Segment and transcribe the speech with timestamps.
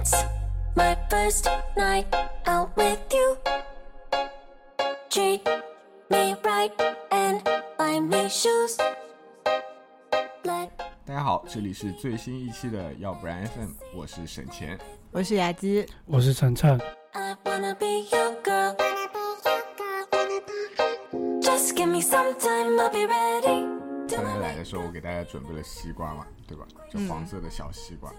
[0.00, 0.14] It's
[0.74, 2.06] my first night
[2.46, 3.36] out with you.
[5.10, 5.46] Treat
[6.08, 6.72] me right
[7.10, 7.42] and
[7.76, 8.78] buy me shoes.
[10.42, 10.70] Let
[11.04, 14.78] 大家好，这里是最新一期的要不然 FM，我是沈钱。
[15.10, 16.80] 我是雅姬，我是晨晨
[17.12, 18.74] ，I wanna be your girl.
[21.42, 23.68] Just give me some time, I'll be ready.
[24.08, 26.64] 刚才来的时候，我给大家准备了西瓜嘛，对吧？
[26.90, 28.10] 就嗯黄色的小西瓜。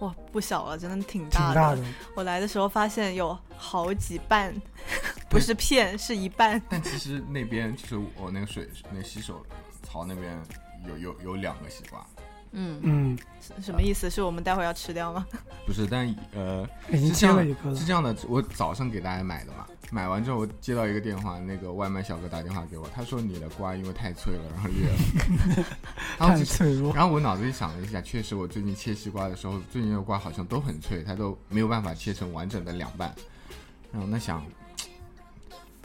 [0.00, 1.54] 哇，不小了，真的挺挺大的。
[1.54, 4.54] 大的，我来的时候发现有好几半，
[5.28, 6.60] 不是片，是一半。
[6.68, 9.44] 但其实那边就是我那个水那洗手
[9.82, 10.40] 槽那边
[10.86, 12.06] 有有有两个西瓜，
[12.52, 13.18] 嗯，嗯，
[13.60, 14.08] 什么意思？
[14.10, 15.26] 是我们待会儿要吃掉吗？
[15.66, 25.64] 不是，但呃已经是这样的切了一个了是，这样的，我早上给大家买的嘛，买完之后我接到一个电话，那个外卖小哥打电话给我，他说你的瓜因为太脆了，然后裂了。
[26.18, 33.14] 然后太脆弱，然后我脑子里想了一下，确实我最近切西瓜的时候，最近的瓜好像都很脆，它都没有办法切成完整的两半。
[33.92, 34.44] 然后那想，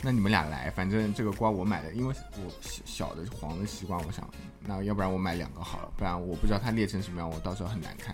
[0.06, 4.30] 那你们俩来，反正这个瓜我买的，因为我小小的黄的西瓜，我想，
[4.60, 8.14] 那要不然我买两个好了，不然我不知道它裂成什么样，我到时候很难看。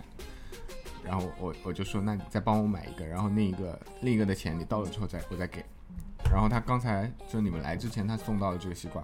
[1.02, 5.64] 然后我我就说，那你再帮我买一个，然后另一个另一个的钱你到了之后再我再给。
[6.30, 9.02] 然后他刚才就你们来之前，他送到了这个西瓜，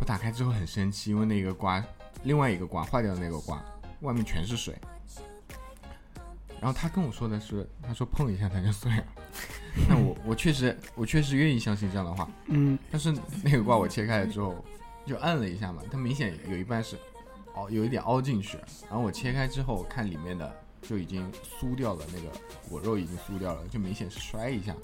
[0.00, 1.84] 我打开之后很生气，因为那个瓜
[2.24, 3.62] 另外一个瓜坏掉的那个瓜，
[4.00, 4.74] 外面全是水。
[6.64, 9.04] 然后他跟我说的是，他说碰一下它就碎了。
[9.86, 14.64] 那我我确实我确实愿意相信这样的话，嗯，但是那个瓜我切开了之后，
[15.04, 16.96] 就按了一下嘛，它明显有一半是
[17.56, 18.56] 凹，有一点凹进去。
[18.88, 22.30] 然后我切开之后看里面的就已经酥掉了，那个
[22.66, 24.74] 果肉已经酥掉了，就明显是摔一下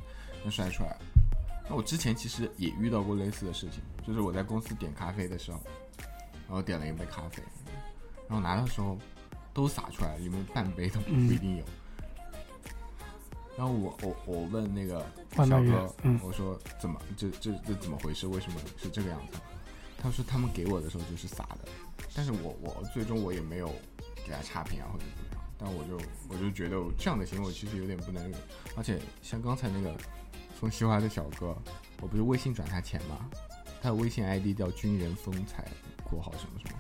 [0.44, 0.98] 就摔出来了。
[1.66, 5.58] 那我之前其实也遇到过类似的事情，就是我在公司点咖啡的时候，
[6.46, 7.42] 然后点了一杯咖啡，
[8.28, 8.98] 然后拿到的时候
[9.52, 11.64] 都洒出来，里面半杯都不一定有。
[13.56, 15.04] 然后我我我问那个
[15.36, 18.26] 小哥，嗯我说怎么这这这怎么回事？
[18.26, 19.38] 为什么是这个样子？
[19.98, 21.68] 他说他们给我的时候就是洒的，
[22.14, 23.68] 但是我我最终我也没有
[24.24, 28.40] 给他差评啊或者怎么样，但我就我就觉得这样的行为其实有点不能忍，
[28.76, 29.94] 而且像刚才那个
[30.58, 31.54] 送西瓜的小哥，
[32.00, 33.28] 我不是微信转他钱吗？
[33.82, 35.68] 他的微信 ID 叫军人风采
[36.02, 36.79] （括号什么什么），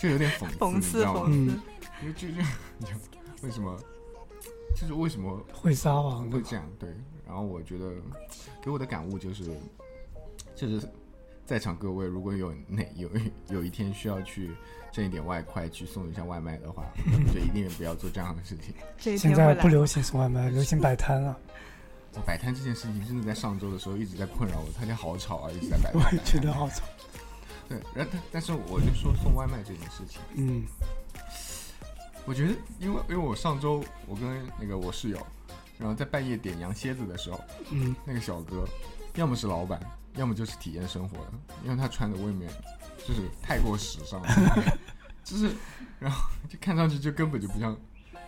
[0.00, 1.30] 就有点讽刺，讽你知道吗？
[1.30, 1.60] 刺讽
[2.02, 2.34] 因为就就
[2.86, 2.94] 就
[3.42, 3.78] 为什么，
[4.76, 6.64] 就是为什么会撒谎会，这样？
[6.78, 6.88] 对，
[7.26, 7.92] 然后我觉得
[8.62, 9.44] 给我的感悟就是，
[10.54, 10.86] 就是
[11.44, 13.08] 在场各位如果有哪有
[13.48, 14.50] 有一天需要去
[14.92, 16.84] 挣一点外快去送一下外卖的话，
[17.32, 18.74] 就一定不要做这样的事情。
[19.16, 19.34] 现。
[19.34, 21.38] 在不流行送外卖，流行摆摊了，
[22.26, 26.14] 摆摊这件事情真的在上周的时候一直在困扰我，他家好吵啊，一直在摆摊我摊。
[26.14, 26.82] 也觉得好吵，
[27.68, 30.20] 对，然但是我就说送外卖这件事情。
[30.34, 30.64] 嗯，
[32.24, 35.26] 我觉得，因为因为我上周我跟那个我室友，
[35.78, 37.40] 然后在半夜点羊蝎子的时候，
[37.70, 38.68] 嗯，那个小哥，
[39.14, 39.80] 要么是老板，
[40.14, 41.32] 要么就是体验生活的，
[41.64, 42.50] 因为他穿的未免
[43.06, 44.28] 就是太过时尚了，
[45.24, 45.50] 就是，
[45.98, 47.76] 然后就看上去就根本就不像，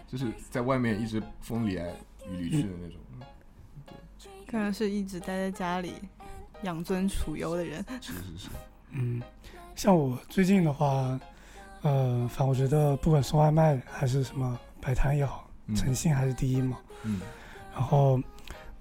[0.06, 1.94] 就是在外面一直风里来
[2.28, 2.96] 雨里去的那种。
[3.86, 3.94] 对
[4.46, 5.94] 看来是一直待在家里
[6.62, 7.84] 养尊处优的人。
[8.00, 8.48] 是 是是，
[8.90, 9.22] 嗯，
[9.74, 11.18] 像我最近的话，
[11.82, 16.78] 呃，反正我觉得不管送外卖还是什么摆摊也好，嗯诚信还是第一嘛。
[17.04, 17.20] 嗯
[17.74, 18.20] 然后，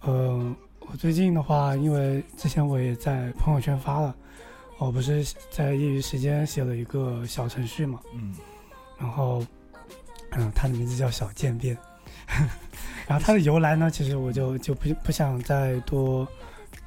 [0.01, 4.15] 呃，我最近的话，因为之前我也在朋友圈发了，
[4.79, 8.33] 我不是在业余时间写了一个小程序嘛，嗯
[8.99, 9.45] 然后，
[10.31, 11.77] 嗯，它的名字叫小渐变，
[13.07, 16.27] 然后它的由来呢，其实我就就不不想再多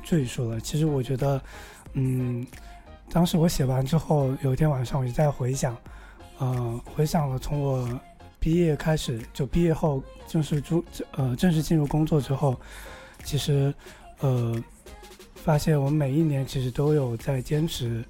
[0.02, 0.58] 赘述了。
[0.60, 1.41] 其实我觉得，
[1.92, 2.44] 嗯，
[3.12, 5.76] 当时我写完之后，有一天晚上我就在回想，
[6.38, 8.00] 呃，回想了从我
[8.38, 12.59] 毕业开始，就毕业后正式入呃正式进入工作之后，
[13.25, 13.75] 其实
[14.20, 14.54] 呃
[15.34, 18.04] 发现我每一年其实都有在坚持，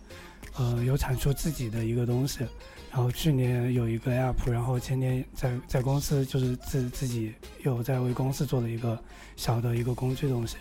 [0.56, 2.46] 呃有产出自己的一个东西。
[2.92, 7.32] 然后去年有一个 app，然后前年在在公司就是自自己
[7.62, 8.98] 有在为公司做的一个
[9.36, 10.56] 小的一个工具东西。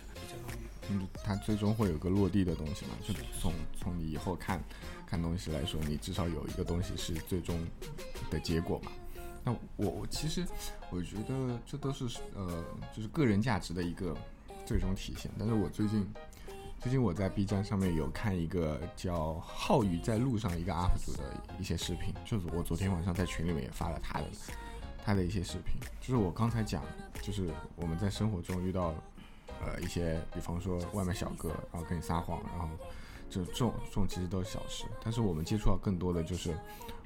[0.90, 4.62] 嗯，它最终会有个落地的东西嘛，就从从你以后看
[5.06, 7.60] 看东西来说，你至少有一个东西是最终
[8.30, 8.92] 的结果嘛。
[9.44, 10.46] 那我我其实
[10.90, 12.06] 我觉得这都是
[12.36, 12.64] 呃，
[12.94, 14.16] 就是个人价值的一个
[14.66, 15.32] 最终体现。
[15.40, 16.06] 但是我最近
[16.80, 21.24] 最近我在 B 站上面有看一个叫浩宇在路上一个 UP 主的
[21.60, 24.26] 一些视频，就是我昨天晚上在群里面也发了他的
[25.06, 26.84] 他的一些视频，就是我刚才讲，
[27.22, 28.94] 就是我们在生活中遇到
[29.66, 32.70] 呃一些，比方说外卖小哥，然后跟你撒谎，然后
[33.30, 36.58] 就这种这种其实都是小事，但是我们接触到更多的就是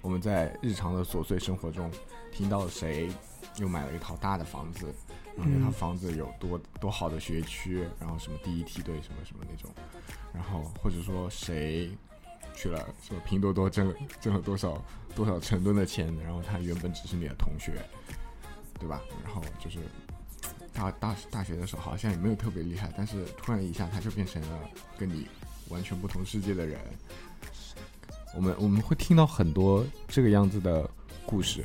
[0.02, 1.92] 我们在日常的琐碎生活中
[2.32, 3.10] 听到谁
[3.58, 4.94] 又买了一套大的房子，
[5.36, 5.72] 然后那套嗯。
[5.72, 9.70] 房子有多多好的学区，然后什么第一梯队什么什么那种，
[10.34, 11.90] 然后或者说谁
[12.56, 14.82] 去了什么拼多多挣了挣了多少
[15.16, 17.74] 多少成吨的钱，然后他原本只是你的同学，
[18.80, 19.02] 对吧？
[19.24, 19.80] 然后就是
[20.74, 24.60] 大大大学的时候好像也没有特别厉害，但是突然一下他就变成了
[24.98, 25.28] 跟你
[25.70, 26.80] 完全不同世界的人。
[28.36, 30.90] 我们我们会听到很多这个样子的
[31.26, 31.64] 故事。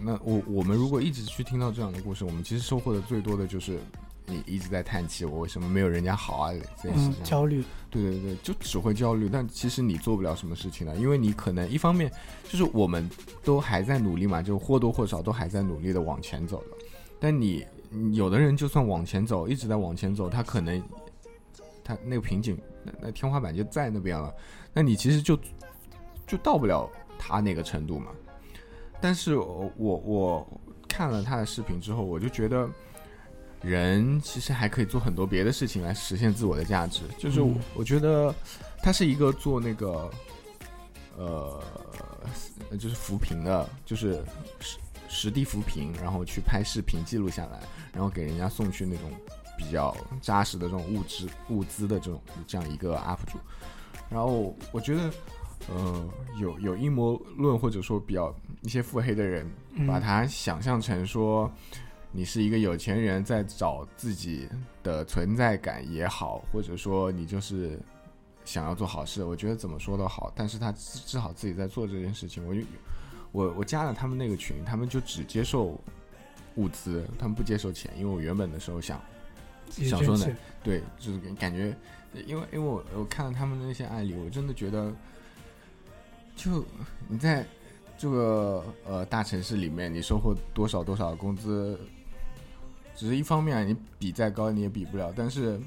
[0.00, 3.78] 那我我们如果一直去听到这样的故事，我们其实收获的最多的就是
[4.26, 6.52] 你一直在叹气，我为什么没有人家好啊
[6.82, 7.24] 这件事嗯，情。
[7.24, 12.10] 焦虑，对对对，就只会焦虑，但其实你做不了什么事情的，因为你可能一方面
[12.48, 13.08] 就是我们
[13.44, 16.76] 都还在努力嘛，就或多或少都还在努力的往前走的。
[17.20, 17.77] 但你你
[18.12, 20.82] 有的人就算往前走，一直在往前走，他可能
[21.82, 24.34] 他那个瓶颈，那那天花板就在那边了，
[24.72, 25.38] 那你其实就
[26.26, 28.10] 就到不了他那个程度嘛。
[29.00, 32.68] 但是我我我看了他的视频之后，我就觉得。
[33.60, 37.40] 人其实还可以做很多别的事情来实现自我的价值，就是
[37.74, 38.32] 我觉得
[38.80, 40.08] 他是一个做那个
[41.16, 41.60] 呃，
[42.78, 44.22] 就是扶贫的，就是
[44.60, 47.60] 实实地扶贫，然后去拍视频记录下来，
[47.98, 49.10] 然后给人家送去那种
[49.56, 49.92] 比较
[50.22, 53.38] 扎实的这种物质物资的这种这样一个 UP 主。
[54.08, 55.10] 然后我觉得，
[55.68, 56.08] 呃，
[56.40, 61.50] 有有阴谋论或者说比较一些腹黑的人，嗯把他想象成说。
[62.10, 64.48] 你是一个有钱人，在找自己
[64.82, 67.78] 的存在感也好，或者说你就是
[68.46, 70.32] 想要做好事，我觉得怎么说都好。
[70.34, 72.62] 但是他至至少自己在做这件事情，我就
[73.30, 75.78] 我我加了他们那个群，他们就只接受
[76.58, 79.00] 物资，他们不接受钱，因为我原本的时候想
[79.70, 80.26] 想说呢
[80.62, 81.74] 对，就是感觉，
[82.26, 84.92] 因为因为我我看了他们的那些案例，我真的觉得，
[86.34, 86.64] 就
[87.08, 87.46] 你在
[87.96, 91.78] 这个呃大城市里面，你收获多少多少工资，
[92.94, 95.12] 只是一方面，你比再高你也比不了。
[95.16, 95.60] 但是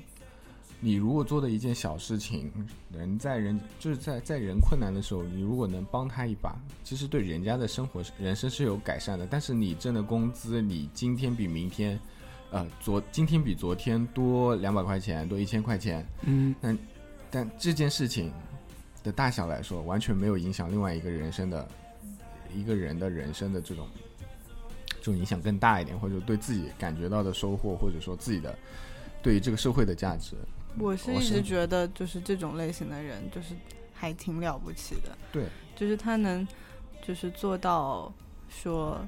[0.83, 2.51] 你如果做的一件小事情，
[2.91, 9.27] 人在人就是在在人困难的时候，你如果能帮他一把，其实对人家的生活人生是有改善的。
[9.27, 11.97] 但是你挣的工资，你今天比明天。
[12.53, 16.53] 呃，昨今天比昨天多两百块钱，多一千块钱，嗯
[17.29, 18.29] 但这件事情
[19.05, 21.65] 的大小来说，完全没有影响另外一个人生的
[22.53, 23.87] 一个人的人生的这种
[24.95, 28.53] 这种影响更大一点，或者对自己感觉到的收获，或者说自己的
[29.23, 30.35] 对于这个社会的价值。
[30.79, 33.53] 我是一直觉得，就是这种类型的人，就是
[33.93, 35.17] 还挺了不起的。
[35.31, 35.45] 对，
[35.75, 36.47] 就是他能，
[37.05, 38.11] 就是做到
[38.49, 38.99] 说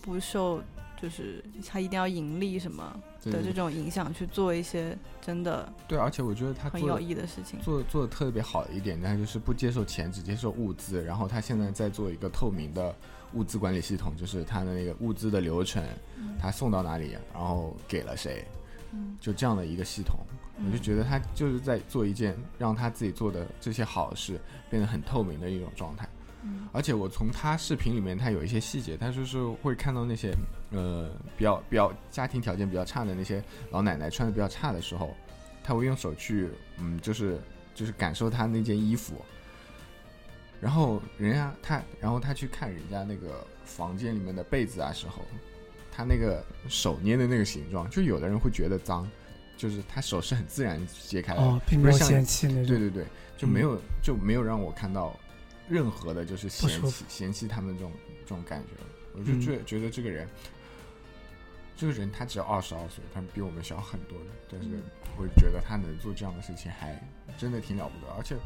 [0.00, 0.62] 不受，
[1.00, 7.60] 就是他一定要盈利什么的这种影响去做一些真的对，而且我觉得他很有做的益的事情。
[7.60, 11.04] 做做的特别好的一点，那就是不接受钱，只接受物资。
[11.04, 12.94] 然后他现在在做一个透明的
[13.34, 15.82] 物资管理系统，就是他的那个物资的流程，
[16.40, 18.44] 他送到哪里，然后给了谁，
[18.92, 20.18] 嗯就这样的一个系统。
[20.64, 26.08] 我就觉得他就是在做一件让他自己做的这些好事变得很透明的一种状态。
[26.42, 30.34] 嗯而且我从他视频里面，他有一些细节，他就是会看到那些
[30.70, 35.14] 呃比较比较家庭条件比较差的那些老奶奶穿的比较差的时候，
[35.62, 36.48] 他会用手去
[36.78, 37.38] 嗯，就是
[37.74, 39.22] 就是感受他那件衣服，
[40.60, 45.22] 然后人家他，然后他去看人家那个房间里面的被子啊时候，
[45.92, 49.06] 他那个手捏的那个形状，就有的人会觉得脏，
[49.60, 53.04] 就是他手是很自然揭开的，哦，并没有不是像嫌弃那种，对对对，
[53.36, 55.14] 就没有、就没有让我看到
[55.68, 57.92] 任何的，就是嫌弃嫌弃他们这种
[58.24, 58.70] 这种感觉。
[59.12, 60.26] 我就嗯觉觉得这个人，
[61.76, 64.68] 这个人他只有二十二岁，他比我们小很多的，但是
[65.18, 66.98] 我觉得他能做这样的事情，还
[67.36, 68.10] 真的挺了不得。
[68.16, 68.36] 而且，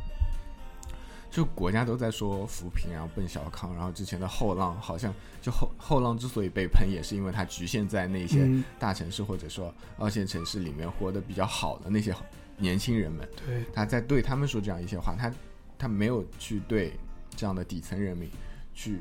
[1.35, 5.12] 就国家都在说扶贫，然后奔小康，然后之前的后浪好像
[5.43, 12.14] 就后后浪之所以被喷，也是因为它局限在那些嗯，大城市或者说二线城市里面活得比较好的那些
[12.57, 13.29] 年轻人们。
[13.45, 15.35] 对，他在对他们说这样一些话，他
[15.76, 16.93] 他没有去对
[17.35, 18.31] 这样的底层人民
[18.73, 19.00] 去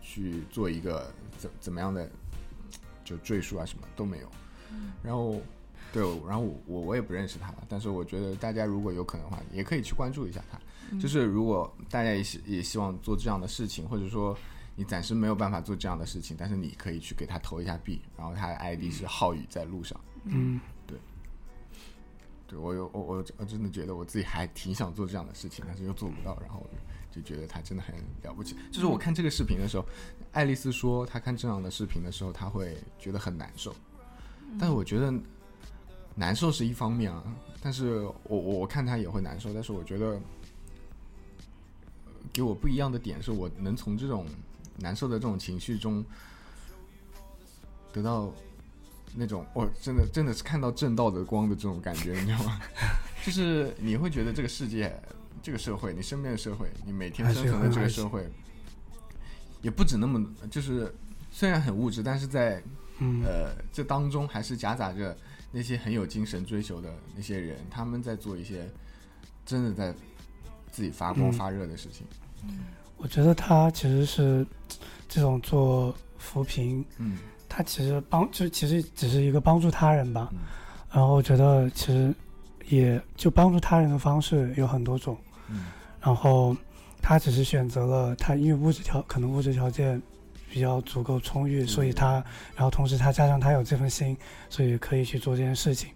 [0.00, 2.08] 去做一个怎怎么样的
[3.04, 4.28] 就赘述啊，什么都没有。
[5.02, 5.40] 然后
[5.92, 10.60] 对，然后我我我也不认识他，但是我觉得大家如果有可能的话，也可以去关注一下他。
[11.00, 14.36] 就是如果大家也希也希望做这样的事情，或者说
[14.76, 20.00] 你暂时没有办法做这样的事情，但是你可以去给他投一下币，然后他的 ID 是浩宇在路上。
[20.24, 20.98] 嗯，对。
[22.46, 26.64] 对我有我我我真的觉得我自己还挺想做这样的事情，但是又做不到，然后
[27.10, 28.54] 就觉得他真的很了不起。
[28.70, 29.86] 就是我看这个视频的时候，
[30.32, 33.74] 爱丽丝说她看这样的视频的时候，她会觉得很难受，
[34.58, 35.12] 但是我觉得
[36.14, 37.24] 难受是一方面啊，
[37.62, 40.20] 但是我我我看她也会难受，但是我觉得呃
[42.32, 44.26] 给我不一样的点是我能从这种
[44.78, 46.04] 难受的这种情绪中
[47.92, 48.32] 得到
[49.14, 52.60] 那种哦，真的真的是看到正道的光的这种感觉，你知道吗？
[53.24, 54.92] 就是你会觉得这个世界、
[55.42, 58.28] 这个社会、你身边的社会、你每天生存的这个社会，
[59.62, 60.92] 也不止那么，就是
[61.30, 62.62] 虽然很物质，但是在
[62.98, 65.16] 嗯，呃这当中还是夹杂着
[65.52, 68.68] 那些很有精神追求的那些人，他们在做一些
[69.46, 69.94] 真的在
[70.74, 72.04] 自己发光嗯发热的事情。
[72.96, 74.44] 我觉得他其实是
[75.08, 80.28] 这种做扶贫，嗯他其实帮就其实只是一个帮助他人吧。
[80.32, 80.38] 嗯
[80.90, 82.12] 然后我觉得其实
[82.66, 85.16] 也就帮助他人的方式有很多种，
[85.48, 85.66] 嗯
[86.00, 86.56] 然后
[87.00, 90.00] 他只是选择了他因为物质条可能物质条件
[90.50, 92.14] 比较足够充裕，所以他
[92.56, 94.16] 然后同时他加上他有这份心，
[94.50, 95.90] 所以可以去做这件事情。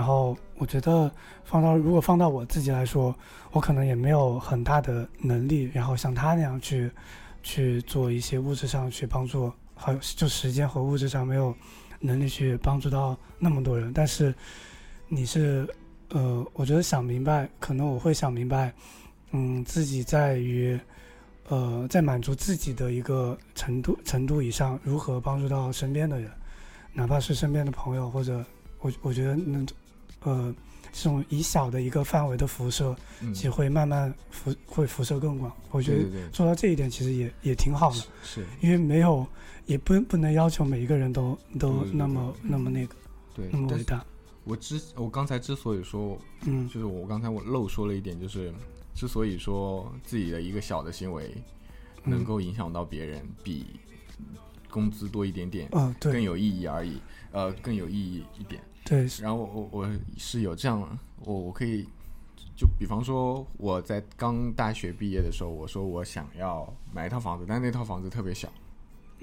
[0.00, 1.12] 然后我觉得
[1.44, 3.14] 放到如果放到我自己来说，
[3.52, 6.90] 我可能也没有很大的能力，然后像他那样去
[7.42, 11.54] 去做一些物质上去帮助，还有就时间和物质上没有
[12.00, 13.92] 能力去帮助到那么多人。
[13.92, 14.34] 但是
[15.06, 15.68] 你是
[16.08, 18.72] 呃，我觉得想明白，可能我会想明白，
[19.32, 20.80] 嗯，自己在于
[21.50, 26.30] 呃，在满足自己的一个程度程度以上，如何帮助到身边的人，
[26.94, 28.42] 哪怕是身边的朋友，或者
[28.78, 29.62] 我我觉得那
[30.22, 30.54] 呃，
[30.92, 35.50] 这种以小的一个范围的辐射，嗯，其实会慢慢辐会辐射更广。
[35.70, 39.26] 我觉得做到这一点其实也也挺好的，是，因为没有
[39.66, 42.94] 也不不能要求每一个人都都那么那么那个
[43.34, 43.48] 对。
[43.52, 44.04] 那么伟大。
[44.44, 48.52] 我之我刚才之所以说，嗯就是我刚才我漏说了一点，就是
[48.94, 51.30] 之所以说自己的一个小的行为
[52.04, 53.66] 能嗯够影响到别人，比
[54.70, 56.98] 工资多一点点嗯，对更有意义而已，
[57.32, 58.60] 呃，更有意义一点。
[58.84, 61.86] 对，然后我我我是有这样，我我可以
[62.56, 68.48] 就比方说我在刚大学毕业的时候，我说我想要买一套房子，但那套房子特别小，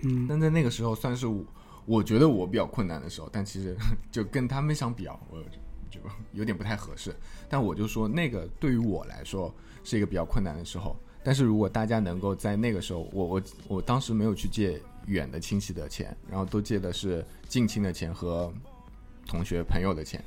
[0.03, 0.25] 嗯。
[0.27, 1.43] 但在那个时候算是我
[1.85, 3.75] 我觉得我比较困难的时候，但其实
[4.11, 5.41] 就跟他们相比啊，我
[5.89, 5.99] 就
[6.33, 7.13] 有点不太合适。
[7.49, 18.51] 但我就说那个对于我来说是一个比较困难的时候，但是如果大家能够在那个时候，我我我当时没有去借远的亲戚的钱，然后都借的是近亲的钱和
[19.27, 20.23] 同学朋友的钱。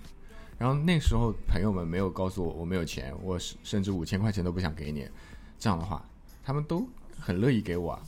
[0.59, 5.09] 然后那时候朋友们没有告诉我我没有钱，我甚甚至五千块钱都不想给你，
[5.59, 6.07] 这样的话，
[6.45, 6.87] 他们都
[7.19, 8.03] 很乐意给我啊。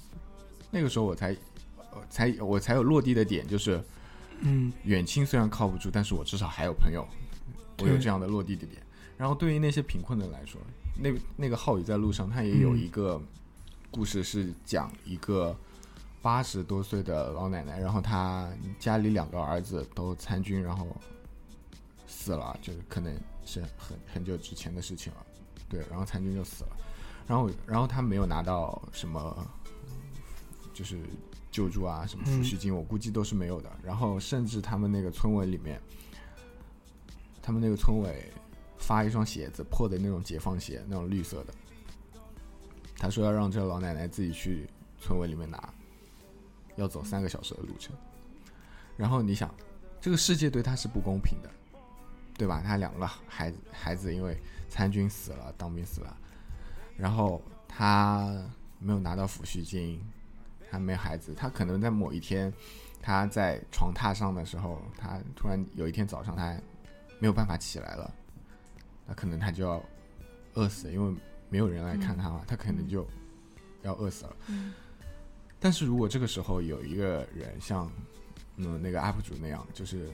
[0.71, 1.37] 那个时候我才
[1.93, 3.83] 呃才我才有落地的点，就是
[4.41, 7.09] 嗯远亲虽然靠不住，但是我至少还有朋友，
[7.79, 8.83] 我有这样的落地的点。
[9.17, 10.61] 然后对于那些贫困的来说，
[11.01, 13.19] 那那个浩宇在路上，他也有嗯一个
[13.91, 15.57] 故事是讲一个
[16.23, 18.49] 八十多岁的老奶奶，然后她
[18.79, 20.87] 家里两个儿子都参军，然后
[22.07, 23.13] 死了，就是可能
[23.45, 25.27] 是很很久之前的事情了，
[25.69, 26.77] 对，然后参军就死了，
[27.27, 29.47] 然后然后他没有拿到什么，
[30.73, 31.01] 就是
[31.51, 33.71] 救助啊，什么抚恤金，我估计都是没有的。
[33.83, 35.81] 然后甚至他们那个村委里面，
[37.43, 38.31] 他们那个村委
[38.79, 41.55] 发一双鞋子，破的那种解放鞋，那种绿色的。
[42.97, 44.69] 他说要让这个老奶奶自己去
[45.01, 45.75] 村委里面拿，
[46.77, 47.95] 要走三个小时的路程。
[48.97, 49.53] 然后你想，
[50.01, 51.51] 这个世界对他是不公平的，
[52.37, 52.63] 对吧？
[52.65, 54.37] 他两个孩子孩子因为
[54.69, 56.17] 参军死了，当兵死了，
[56.97, 58.45] 然后他
[58.79, 60.01] 没有拿到抚恤金，
[60.71, 62.53] 他没孩子，他可能在某一天
[63.01, 66.55] 他在床榻上的时候，他突然有一天早上他
[67.19, 68.13] 没有办法起来了，
[69.07, 69.83] 那可能他就要
[70.55, 73.07] 饿死，因为没有人来看他嘛，他可能就
[73.83, 74.37] 要饿死了。
[75.63, 77.89] 但是如果这个时候有一个人像
[78.57, 80.11] 嗯那个 UP 主那样，就是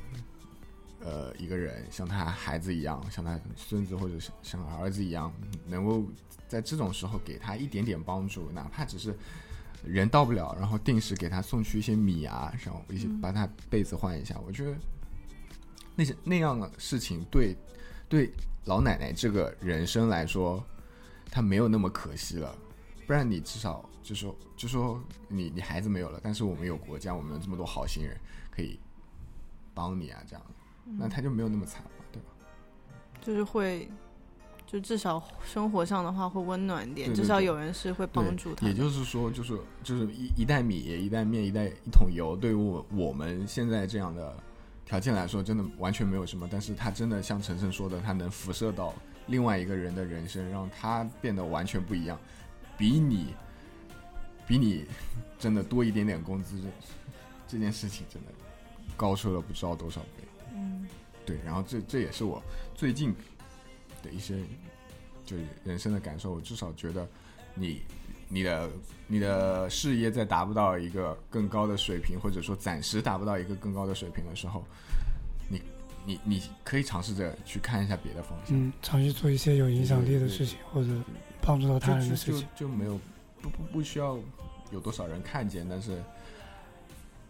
[1.00, 5.33] 呃一个人像他孩子一样，像他孙子或者是像儿子一样，
[5.67, 6.05] 能够
[6.47, 9.17] 在这种时候给他一点点帮助，哪怕只是
[9.83, 14.76] 人到不了，然后定时给他送去一些米啊，然后一些嗯把他被子换一下，我觉得
[15.97, 17.57] 那些那样的事情对
[18.07, 18.31] 对
[18.67, 20.62] 老奶奶这个人生来说，
[21.31, 22.55] 她没有那么可惜了。
[23.08, 28.14] 不然你至少就说就说你你孩子没有了，但是我们有国家，我们有这么多好心人
[28.50, 28.78] 可以
[29.72, 30.42] 帮你啊，这样，
[30.84, 32.28] 那他就没有那么惨了，对吧？
[33.22, 33.90] 就是会，
[34.66, 38.66] 就至少生活上的话会温暖一点，对对对至少有人是会帮助他。
[38.66, 44.36] 也就是说，就是就是一一袋米、一袋面、一袋一桶油，对于我我们现在这样的
[44.84, 46.46] 条件来说，真的完全没有什么。
[46.50, 48.92] 但是它真的像晨晨说的，它能辐射到
[49.28, 52.18] 另外一个人的人生，让他变得完全不一样，
[52.78, 53.35] 比你
[54.47, 54.87] 比你
[55.38, 56.68] 真的多一点点工资，这
[57.47, 58.28] 这件事情真的
[58.97, 60.25] 高出了不知道多少倍。
[60.54, 60.87] 嗯
[61.26, 62.42] 对，然后这这也是我
[62.75, 63.14] 最近
[64.02, 64.38] 的一些
[65.26, 66.32] 就是人生的感受。
[66.32, 67.06] 我至少觉得
[67.54, 67.82] 你
[68.28, 68.70] 你的
[69.06, 74.64] 你的事业在达不到一个更高的水平，或者说暂时达不到一个更高的水平的时候，
[75.50, 75.61] 你
[76.06, 78.56] 你你可以尝试着去看一下别的方向。
[78.58, 80.88] 嗯，尝试做一些有影响力的事情，或者
[81.49, 82.47] 帮助到他人的事情。
[82.55, 83.00] 就没有
[83.40, 84.19] 不不不需要
[84.71, 86.02] 有多少人看见，但是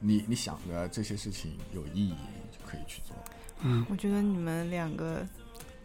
[0.01, 2.17] 你你想着这些事情有意义，
[2.51, 3.15] 就可以去做。
[3.63, 5.25] 嗯，我觉得你们两个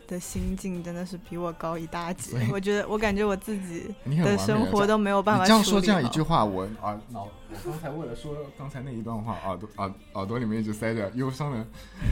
[0.07, 2.37] 的心境真的是比我高一大截。
[2.51, 3.93] 我觉得，我感觉我自己
[4.23, 11.65] 的生活都没有办法你这样说这样一句话，我耳脑我刚才为了说刚才那一段话，耳朵耳耳朵里面一直塞着忧伤的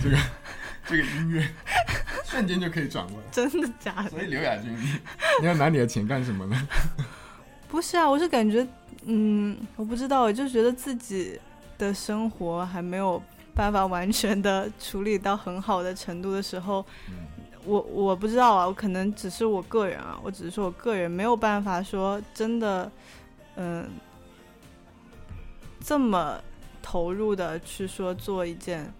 [0.03, 0.17] 这个
[0.88, 1.48] 这个音乐，
[2.25, 3.24] 瞬间就可以转过来。
[3.31, 4.10] 真的假的？
[4.10, 5.00] 所以刘亚军，你
[5.41, 6.67] 你要拿你的钱干什么呢？
[7.69, 8.67] 不是啊，我是感觉，
[9.05, 11.39] 嗯，我不知道，我就觉得自己
[11.77, 13.21] 的生活还没有
[13.55, 17.15] 办法完全的处理到很好的程度的时候，嗯
[17.65, 22.91] 我我不知道啊，我可能只是我个人啊，我只是说我个人没有办法说真的，
[23.56, 23.88] 嗯，
[25.80, 26.39] 这么
[26.82, 28.91] 投入的去说做一件，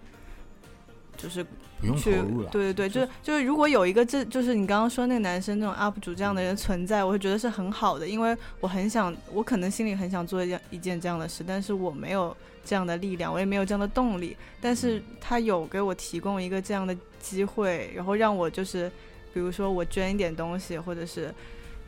[1.16, 2.50] 就是不用投去入了。
[2.50, 18.90] 对对对，就是就是，如果有一个这就是你刚刚说那个男生那种 UP 主这样的人存在，我会觉得是很好的，因为我很想，我可能心里很想做一件一件这样的事，但是我没有这样的力量，我也没有这样的动力，但是他有给我提供一个这样的机会，然后让我就是，
[19.32, 21.32] 比如说我捐一点东西，或者是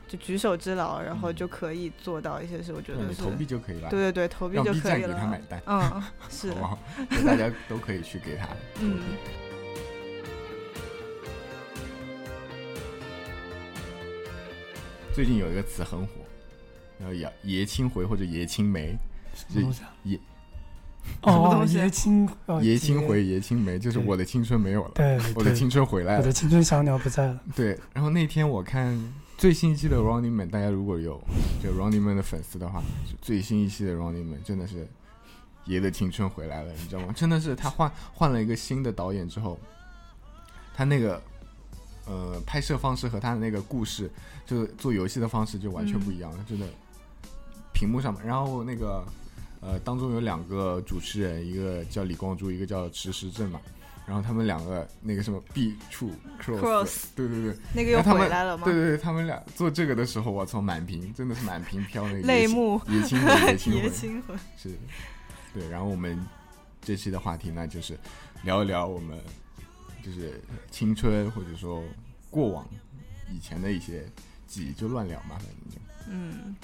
[0.09, 6.79] 就举手之劳，然后嗯就可以做到一些事，我觉得投币就可以了，对对对，投币就可以站给他买了，单，嗯，是好，好？
[7.27, 8.49] 大家都可以去给他。
[8.81, 9.01] 嗯。
[15.13, 16.13] 最近有一个词很火，
[17.01, 18.99] 叫爷爷青回或者爷青梅，
[19.35, 19.95] 什么东西啊？
[20.03, 20.34] 爷哦，
[21.25, 26.33] 什么东西爷青哦爷青回爷青梅，就是我的青春没有了，对，我的青春回来了我的。
[26.33, 27.41] 青春小鸟不在了。
[27.55, 28.99] 对，然后那天我看
[29.39, 31.23] 最新一期的 Running Man，大家如果有
[31.63, 34.87] 就 Running Man 的粉丝的话，就最新一期的 Running Man 真的是
[35.65, 37.13] 爷的青春回来了，你知道吗？
[37.17, 39.59] 真的是他换换了一个新的导演之后，
[40.75, 41.23] 他那个
[42.07, 44.11] 呃拍摄方式和他的那个故事，
[44.45, 46.67] 就是做游戏的方式就完全不一样了，真的。
[47.73, 49.05] 屏幕上面，然后那个
[49.65, 53.61] 呃当中有两个主持人，一个叫李光洙，一个叫池石正嘛。
[54.07, 58.65] 然后他们两个那个什么 B 处 cross，, Cross 对对对，那个又他们回来了吗？
[58.67, 64.77] 对对对，他们俩做这个的时候，我操，满屏真的是满屏飘那个泪目爷青回，爷青爷回， 青回，是，
[65.55, 65.67] 对。
[65.71, 66.23] 然后我们
[66.83, 67.99] 这期的话题呢，就是
[68.43, 69.19] 聊一聊我们
[70.05, 70.39] 就是
[70.71, 71.83] 青春或者说
[72.29, 72.69] 过往
[73.33, 74.05] 以前的一些
[74.47, 75.81] 记忆，就乱聊嘛，反正就。
[76.11, 76.55] 嗯，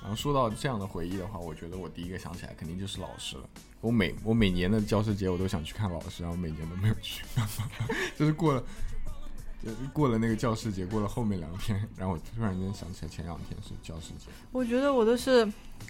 [0.00, 3.42] 然后说到这样的回忆的话，我觉得我第一个想起来肯定就是老师了。
[3.80, 7.24] 我每我每年的教师节我都想去看老师，然后每年都没有去，
[8.16, 8.62] 就是过了，
[9.62, 14.26] 就是过了那个教师节，过了后面两天，然后我突然间想起来前两天是教师节。
[14.50, 15.46] 我觉得我都是，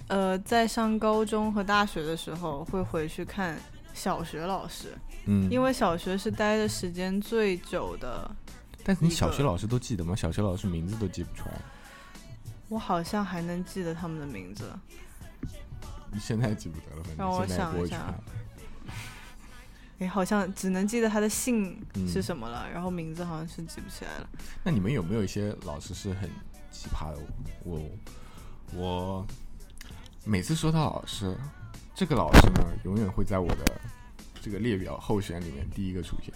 [0.08, 3.58] 呃，在上高中和大学的时候会回去看
[3.94, 8.30] 小学老师，嗯，因为小学是待的时间最久的。
[8.84, 10.16] 但是你小学老师都记得吗？
[10.16, 11.60] 小学老师名字都记不出来，
[12.68, 14.70] 我好像还能记得他们的名字，
[16.12, 18.14] 你现在记不得了，反让我正现在也想一下不会去看。
[20.00, 24.28] 诶， 好像只能记得他的姓嗯是什么了，然后名字好像是记不起来了。
[24.62, 26.28] 那你们有没有一些老师是很
[26.70, 27.18] 奇葩的？
[27.64, 27.80] 我
[28.74, 29.26] 我
[30.24, 31.36] 每次说到老师，
[31.94, 33.80] 这个老师呢，永远会在我的
[34.42, 36.32] 这个列表候选里面第一个出现。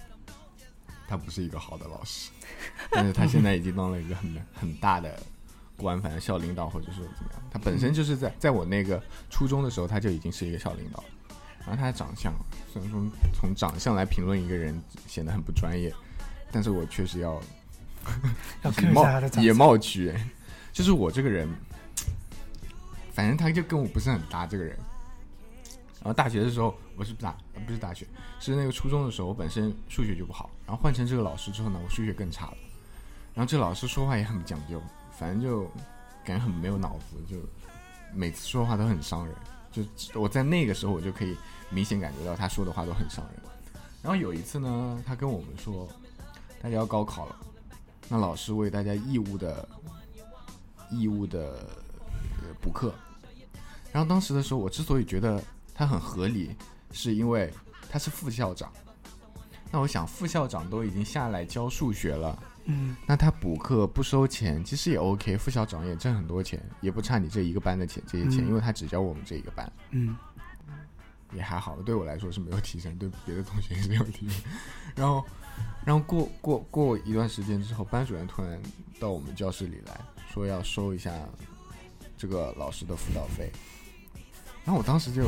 [1.06, 2.30] 他不是一个好的老师，
[2.90, 5.22] 但是他现在已经当了一个很很大的
[5.76, 7.42] 官，反正校领导或者是怎么样。
[7.50, 11.04] 他本身就是在在我那个初中的时候，他就已经是一个校领导了。
[11.60, 12.32] 然后他的长相，
[12.72, 13.00] 虽然说
[13.32, 15.94] 从长相来评论一个人显得很不专业，
[16.50, 19.56] 但是我确实要以要 看一貌以下他的长相。
[19.56, 20.30] 貌取人，
[20.72, 21.48] 就是我这个人，
[23.12, 24.76] 反正他就跟我不是很搭这个人。
[26.02, 28.04] 然后大学的时候，我是大呃不是大学，
[28.40, 32.56] 是那个初中的时候，我本身数学就不好，然后换成这个老师之后呢，我数学更差了。
[33.34, 34.82] 然后这老师说话也很不讲究，
[35.12, 35.64] 反正就
[36.24, 37.36] 感觉很没有脑子，就
[38.14, 39.34] 每次说话都很伤人。
[39.70, 39.82] 就
[40.20, 41.36] 我在那个时候，我就可以
[41.70, 43.42] 明显感觉到他说的话都很伤人。
[44.02, 45.88] 然后有一次呢，他跟我们说，
[46.60, 47.36] 大家要高考了，
[48.08, 49.68] 那老师为大家义务的
[50.90, 51.66] 义务的
[52.60, 52.92] 补课。
[53.92, 55.42] 然后当时的时候，我之所以觉得
[55.74, 56.54] 他很合理，
[56.90, 57.52] 是因为
[57.90, 58.72] 他是副校长。
[59.70, 65.36] 那我想，副校长都已经下来教数学了，嗯，那他补课不收钱，其实也 OK。
[65.36, 69.72] 副校长也挣很多钱，也不差你这一个班的钱这些钱，嗯因为他只教我们这一个班。
[69.90, 70.16] 嗯，
[71.32, 74.42] 也还好，对我来说是没有提升，对别的同学也没有提升。
[74.94, 75.24] 然后，
[75.84, 78.60] 然后过过过一段时间之后，班主任突然
[79.00, 80.00] 到我们教室里来
[80.32, 81.12] 说要收一下
[82.16, 83.50] 这个老师的辅导费。
[84.64, 85.24] 然后我当时就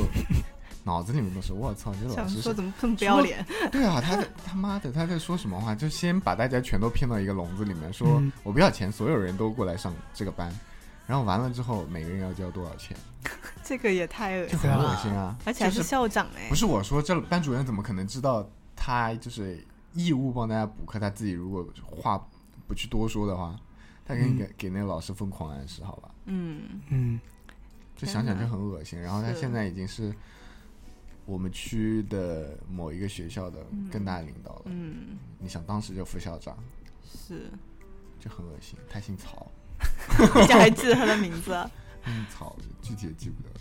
[0.85, 3.45] 脑子里面都是我操，这老师说怎么这么不要脸？
[3.73, 5.75] 对啊，他在他妈的他在说什么话？
[5.75, 10.55] 就先把大家全都骗到一个笼子里面，说嗯我不要钱，所有人都过来上这个班，
[11.07, 12.97] 然后完了之后每个人要交多少钱，
[13.65, 15.37] 这个也太恶就很心了，恶心啊！
[15.45, 20.99] 而且还是校长哎、不是我说，这班主任怎么可能知道他就是义务帮大家补课？
[20.99, 22.23] 他自己如果话
[22.69, 23.59] 不去多说的话，
[24.07, 26.11] 他肯定给、给那个老师疯狂暗示，好吧？
[26.27, 27.19] 嗯，嗯，
[27.97, 29.01] 就想想就很恶心。
[29.01, 30.15] 然后他现在已经是
[31.27, 34.63] 我们区的某一个学校的更大的领导了。
[34.67, 36.57] 嗯，你想当时就副校长，
[37.05, 37.51] 是，
[38.21, 38.79] 就很恶心。
[38.89, 39.47] 他姓曹，
[40.35, 41.53] 而且还记得他的名字。
[41.53, 41.71] 啊
[42.05, 43.61] 姓曹，具体也记不得了。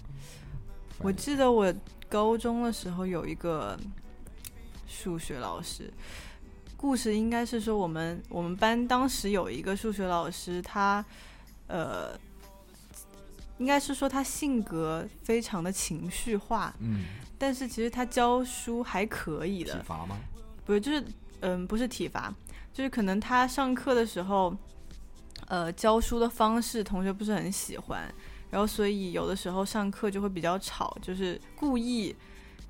[0.99, 1.73] 我记得我
[2.09, 3.79] 高中的时候有一个
[4.85, 5.91] 数学老师，
[6.75, 11.03] 故事应该是说我们我们班当时有一个数学老师，他
[11.67, 12.19] 呃，
[13.57, 17.05] 应该是说他性格非常的情绪化，嗯，
[17.43, 19.73] 但是其实他教书还可以的。
[19.73, 20.17] 体的，罚吗？
[20.63, 21.03] 不是就是
[21.41, 22.33] 嗯不是体罚，
[22.71, 24.55] 就是可能他上课的时候，
[25.47, 28.09] 呃教书的方式同学不是很喜欢，
[28.49, 32.15] 然后所以有的时候上课就会比较吵，就是故意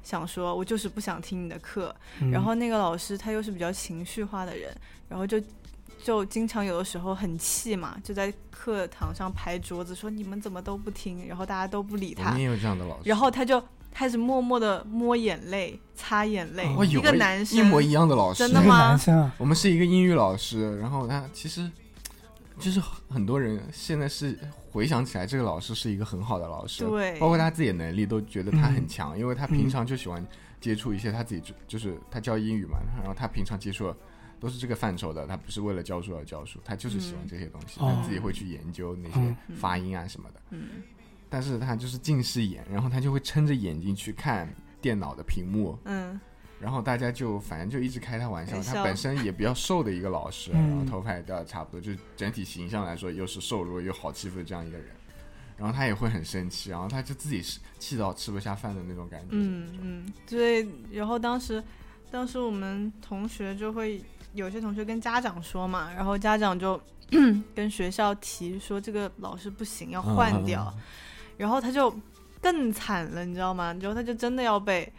[0.02, 2.32] 想说我就是不想听你的课，嗯。
[2.32, 4.76] 然后那个老师他又是比较情绪化的人，
[5.08, 5.40] 然后就
[6.04, 12.36] 就经常有的时候很气嘛，就在课堂上拍桌子说你们怎么都不听，然后大家都不理他。
[12.40, 13.08] 也有这样的老师。
[13.08, 18.90] 然后他就开始默默的摸眼泪、擦眼泪，哦我有一个男生一模一样的老师，真的吗？
[18.90, 21.70] 男生啊，我们是一个英语老师，然后他其实
[22.60, 24.38] 就是很多人现在是
[24.72, 27.20] 回想起来，这个老师是一个很好的老师，对。
[27.20, 30.26] 包括他自己的能力都觉得他很嗯强， 因为他平常就喜欢
[30.60, 33.96] 接触一些他自己就就是他教英语嘛，然后他平常接触的
[34.40, 39.16] 都是这个范畴的，他不是为了教书而教书，他就是喜欢这些东西，嗯他自己会去研究那些
[39.48, 39.56] 嗯。
[39.56, 40.82] 发音啊什么的，嗯
[41.34, 44.48] 但是他就是近视眼，然后他就会撑着眼睛去看
[44.80, 46.20] 电脑的屏幕，嗯
[46.60, 54.86] 然后大家就反正就一直开他玩笑，他本身也比较瘦的一个老师，嗯然后头发也掉的差不多，就整体形象来说又是瘦弱又好欺负的这样一个人。
[55.58, 59.30] 然后他也会很生气，然后他就自己是气到吃不下饭的那种感觉。
[59.32, 60.68] 嗯嗯，对。
[60.92, 61.64] 然后当时
[62.12, 66.80] 当时我们同学就会有些同学跟家长说嘛，然后家长就
[67.56, 70.72] 跟学校提说这个老师不行，要换掉。
[70.78, 70.84] 嗯
[71.38, 71.94] 然后他就
[72.42, 73.74] 更惨了，你知道吗？
[73.82, 74.92] 然后他就真的要被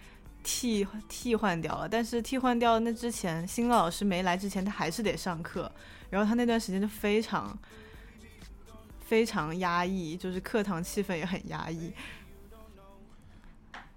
[0.42, 1.88] 替替换掉了。
[1.88, 5.70] 但是替换掉那之前，新老师没来之前，他还是得上课。
[6.10, 7.58] 然后他那段时间就非常
[9.00, 11.92] 非常压抑，就是课堂气氛也很压抑。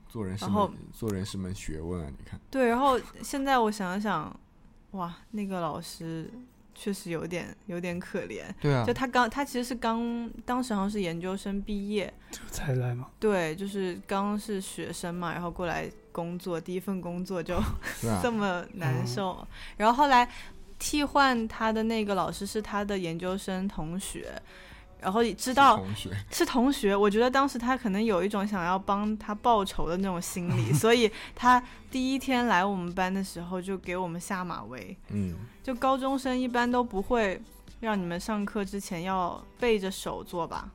[0.10, 2.10] 做人是门做人是门学问啊！
[2.10, 4.40] 你看，对，然后现在我想想，
[4.92, 6.32] 哇，那个老师
[6.80, 8.44] 确实有点有点可怜。
[8.62, 17.56] 对啊就，他刚，他其实是刚，当时好像是研究生毕业，就才来嘛，对，就是刚是学生嘛，然后过来工作，第一份工作就
[18.08, 19.46] 啊这，么难受。
[19.76, 20.30] 然后后来
[20.78, 24.32] 替换他的那个老师是他的研究生同学，
[25.02, 25.84] 然后也知道
[26.32, 34.98] 是同学，我觉得当时他可能有一种想要帮他报仇的那种心理， 所以他第一天来我们班的时候就给我们下马威。
[35.10, 37.42] 嗯，就高中生一般都不会
[37.80, 40.70] 让你们上课之前要背着手做吧，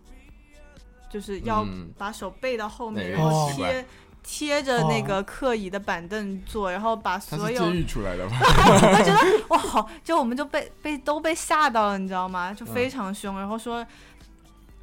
[1.11, 1.91] 就是要嗯。
[1.99, 3.85] 把手背到后面，那然后贴
[4.25, 8.37] 贴着那个课椅的板凳坐，然后把所有监狱出来的吧？
[8.71, 12.55] 我觉得哇，好， 就我们就被被都被吓到了，你知道吗？
[12.55, 12.69] 就嗯。
[12.73, 13.85] 非常凶，然后说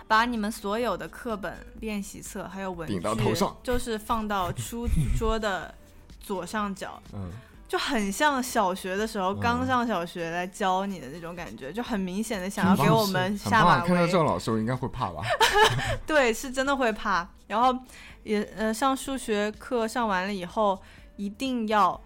[0.10, 5.72] 把你们所有的课本、练习册还有文具顶到头上，就是放到书 桌的
[6.19, 7.30] 左上角，嗯，
[7.67, 13.86] 就很像小学的时候嗯刚上小学来教你的那种感觉，就很明显的想要给我们下马棒啊！
[13.86, 14.12] 看到这威。
[14.13, 15.22] 种老师，我应该会怕吧？
[16.08, 17.30] 对，是真的会怕。
[17.45, 17.78] 然后
[18.24, 20.82] 也呃，上数学课上完了以后，
[21.17, 22.02] 一定要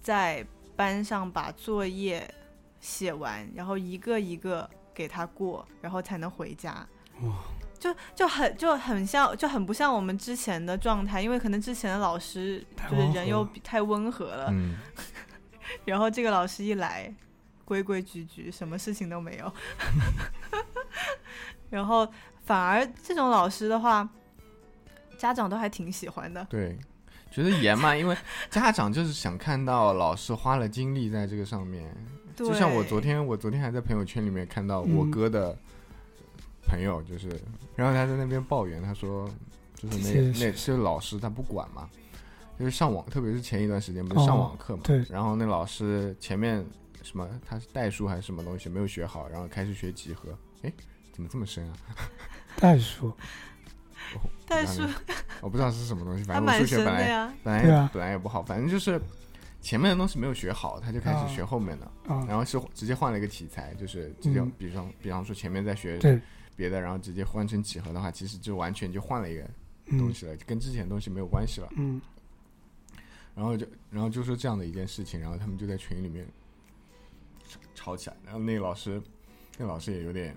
[0.00, 2.32] 在班上把作业
[2.80, 6.86] 写完，然后一个一个给他过，然后才能回家。
[7.22, 7.34] 哇，
[7.78, 14.76] 就就很就很像，就很不像我们之前的状态，因为可能之前的老师就是人又太温和了，嗯，
[15.84, 17.12] 然后这个老师一来，
[17.64, 19.52] 规规矩矩，什么事情都没有。
[21.70, 22.10] 然后
[22.44, 24.08] 反而这种老师的话，
[25.18, 26.44] 家长都还挺喜欢的。
[26.48, 26.78] 对，
[27.30, 28.16] 觉得严嘛，因为
[28.48, 31.94] 家长就是想看到老师花了精力在这个上面。
[32.34, 35.58] 就像我昨天，我昨天还在朋友圈里面看到我嗯哥的
[36.68, 37.28] 朋友，就是，
[37.74, 39.28] 然后他在那边抱怨，他说，
[39.74, 41.88] 就是那那些老师他不管嘛，
[42.58, 45.02] 就是上网，特别是前一段时间不是哦上网课嘛，对。
[45.08, 46.64] 然后那老师前面
[47.02, 50.72] 什么他是代数还是什么东西没有学好，然后开始学几何，哎，
[51.12, 51.76] 怎么这么深啊？
[52.60, 53.12] 代数，
[54.46, 54.82] 代数。
[55.40, 57.32] 我不知道是什么东西，反正我数学本来。
[57.42, 59.00] 本来本来也不好，反正就是
[59.60, 64.52] 前面的东西没有学好，他就开啊始学后面的，啊，然后是直接换了一个题材，就是直接嗯。
[64.58, 66.20] 比方比方说前面在学对，
[66.58, 69.42] 别的，然后直接换成几何的话，其实就完全就换了一个
[69.90, 71.68] 东嗯西了，跟之前的东西没有关系了。
[71.76, 72.00] 嗯
[73.36, 76.26] 然后就然后就说这样的一件事情，然后他们就在群里面
[77.48, 79.00] 吵吵起来，然后那个老师，
[79.56, 80.36] 那个老师也有点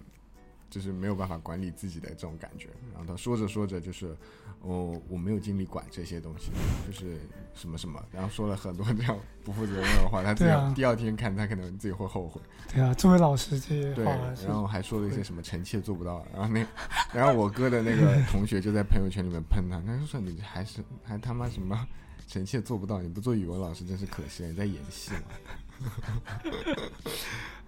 [0.69, 4.15] 就是没有办法管理自己的这种感觉，然后他说着说着就是
[4.61, 6.51] 我、我没有精力管这些东西，
[6.87, 7.17] 就是
[7.53, 12.39] 什么什么，然后说了很多这样不负责任的话，他自己、对啊第二天看他可能自己会后悔，
[12.73, 16.65] 对啊，作为老师这些对，然后还说了一些什么臣妾做不到，然后那
[17.13, 21.87] 然后我哥的那个同学就在朋友圈里面喷他，他就说你还是还他妈什么。
[22.27, 25.19] 臣妾做不到，你不做语文老师真是可惜了，你在演戏嘛。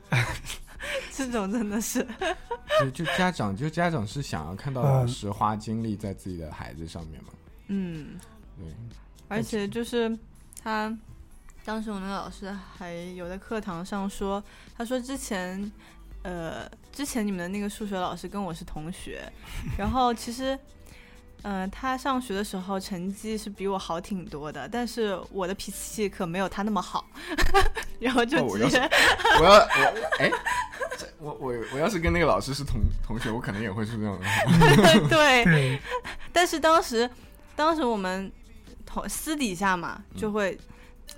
[1.11, 2.05] 这种真的是，
[2.81, 7.29] 就就家长，就家长是想要看到老师花精力在自己的孩子上面嘛。
[7.67, 8.19] 嗯，
[8.57, 8.67] 对，
[9.27, 10.17] 而且就是
[10.61, 10.95] 他，
[11.65, 14.43] 当时我那个老师还有在课堂上说，
[14.77, 15.71] 他说之前，
[16.23, 19.31] 呃，之前你们的那个数学老师跟我是同学，
[19.77, 20.57] 然后其实。
[21.43, 27.05] 嗯、他上学的时候成绩是比我好挺多的，但是我的脾气可没有他那么好，
[27.99, 28.79] 然后就直接、
[29.39, 29.59] 我要我
[30.19, 30.31] 哎，
[31.19, 35.07] 我我我要是跟那个老师是同同学，我可能也会是这样的。
[35.09, 35.81] 对，对，
[36.31, 37.09] 但是当时，
[37.55, 38.31] 当时我们
[38.85, 40.57] 同私底下嘛，就会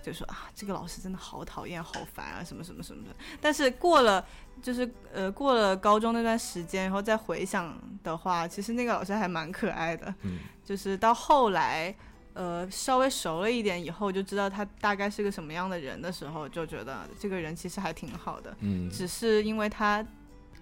[0.04, 3.16] 就说啊，这个老师真的好讨厌、好烦啊，什么什么什么的。
[3.40, 4.26] 但是过了，
[4.62, 10.14] 就是呃，过了高中那段时间，然后再回想的话，其实那个老师还蛮可爱的。
[10.24, 11.94] 嗯，就是到后来，
[12.34, 18.56] 呃，稍微熟了一点以后，就知道他大概是个什么样的人的时候，就觉得这个人其实还挺好的。
[18.62, 20.06] 嗯，只是因为他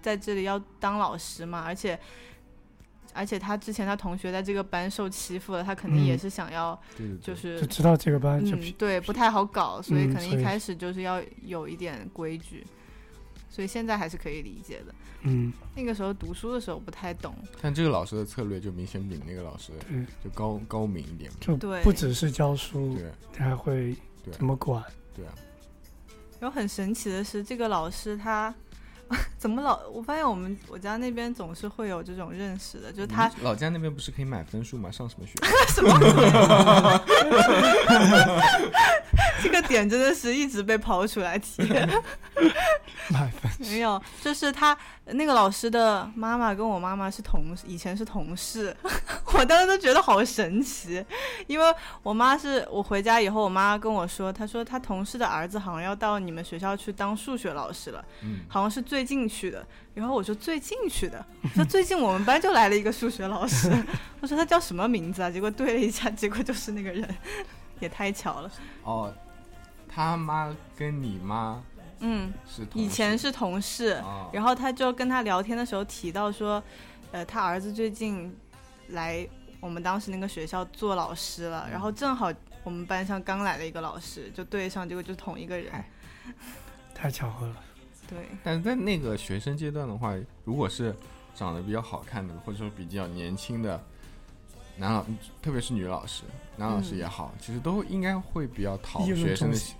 [0.02, 1.98] 在这里要当老师嘛，而且
[3.14, 12.66] 而且他之前他同学在这个班受欺负了，他肯定也嗯是想要对对对，就是就知道这个班就嗯对不太好搞，所以可能一开始就是要有一点规矩，
[13.54, 14.92] 所以现在还是可以理解的。
[15.22, 21.30] 嗯，那个时候读书的时候不太懂，但这个老师的策略就明显比那个老师对，就高高明一点。
[21.40, 21.80] 就对。
[21.84, 23.12] 不只是教书，对。
[23.32, 24.34] 他还会对。
[24.34, 24.82] 怎么管，
[25.14, 25.32] 对啊，
[26.40, 28.52] 然后很神奇的是，这个老师他
[29.38, 29.78] 怎么老？
[29.88, 34.90] 我发现我们我家那边总是会有这种认识的，就是他老家那边不是可以买分数吗？
[34.90, 35.34] 上什么学？
[35.72, 35.98] 什么？
[39.42, 41.62] 这个点真的是一直被抛出来提。
[43.10, 48.74] 买分没有，就是他那个老师的妈妈跟我妈妈是同以前是同事，
[49.34, 51.04] 我当时都觉得好神奇，
[51.46, 59.66] 因为我妈是我回家以后，我妈跟我说，她说她同事的儿子好像要到你们学校去当数学老师了，嗯，好像是最近去的。
[59.92, 63.70] 然后我说最近去的，我说最近我们班就来了一个数学老师，
[64.20, 65.30] 我说他叫什么名字啊？
[65.30, 67.06] 结果对了一下，结果就是那个人，
[67.78, 68.50] 也太巧了。
[68.82, 69.12] 哦，
[69.86, 71.62] 他妈跟你妈
[72.00, 72.86] 嗯，是同事。
[72.86, 76.62] 以前是同事，哦然后他就跟他聊天的时候提到说，
[77.12, 78.36] 呃，他儿子最近
[78.88, 79.26] 来
[79.60, 85.72] 我们当时那个学校做老师了，然后正好我们班上刚来了一个老师，就对上，结果就是同一个人。
[85.72, 85.90] 哎。
[86.94, 87.56] 太巧合了，
[88.08, 90.94] 对，但是在那个学生阶段的话，如果是
[91.34, 93.78] 长得比较好看的，或者说比较年轻的
[94.76, 95.04] 男老，
[95.42, 96.22] 特别是女老师，
[96.56, 99.74] 男老师也好，其实都应该会比较讨学生的中喜，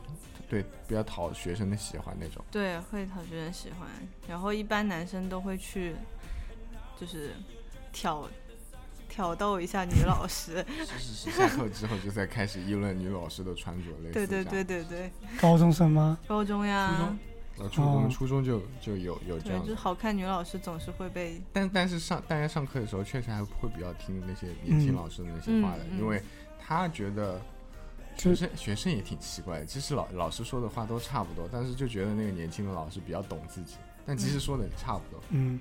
[0.48, 2.44] 对，比较讨学生的喜欢那种。
[2.50, 3.88] 对，会讨学生喜欢，
[4.28, 5.94] 然后一般男生都会去，
[7.00, 7.32] 就是
[7.92, 8.28] 挑
[9.08, 10.64] 挑逗一下女老师。
[10.98, 14.44] 是是是，下课之后就在开始议论女老师的穿着，类似对对。
[14.44, 16.18] 对对对，高中生吗？
[16.26, 17.18] 高中呀，初中
[17.56, 26.20] 呃，初我们哦初中就就有有这样，就是，好看女老师总是会被但但是上大家上课的时候，确实还会比较听那些年轻嗯老师的那些话的，嗯嗯因为
[26.58, 27.44] 他觉得就
[28.16, 33.74] 学生学生也挺奇怪的，其实老老师说的话都差不多，但是就觉得那个年轻的老师比较懂自己，
[34.06, 35.20] 但其实说的也差不多。
[35.30, 35.60] 嗯，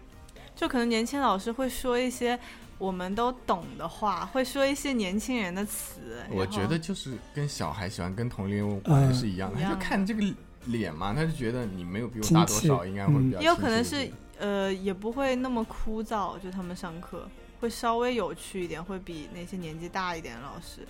[0.56, 2.40] 就可能年轻老师会说一些
[2.78, 6.24] 我们都懂的话，会说一些年轻人的词。
[6.30, 10.24] 我觉得就是跟小孩喜欢跟同龄人玩的是一样的，他就看这个
[10.66, 17.28] 脸嘛，他就觉得你没有比我大多少，应该会比较也有可能是呃，也不会那么枯燥，就他们上课
[17.60, 20.88] 会稍微有趣一点，会比那些年纪大一点的老师。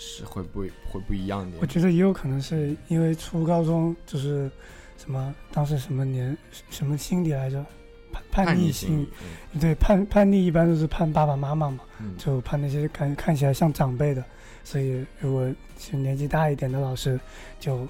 [0.00, 1.58] 是会不会会不一样一点。
[1.60, 4.50] 我觉得也有可能是因为初高中就是
[4.96, 6.36] 什么当时什么年
[6.70, 7.64] 什么心理来着，
[8.10, 9.08] 叛叛逆心心
[9.52, 11.80] 理，对叛叛逆一般都是叛爸爸妈妈嘛，
[12.18, 14.24] 就叛那些看看起来像长辈的，
[14.64, 17.20] 所以如果是年纪大一点的老师，
[17.60, 17.86] 就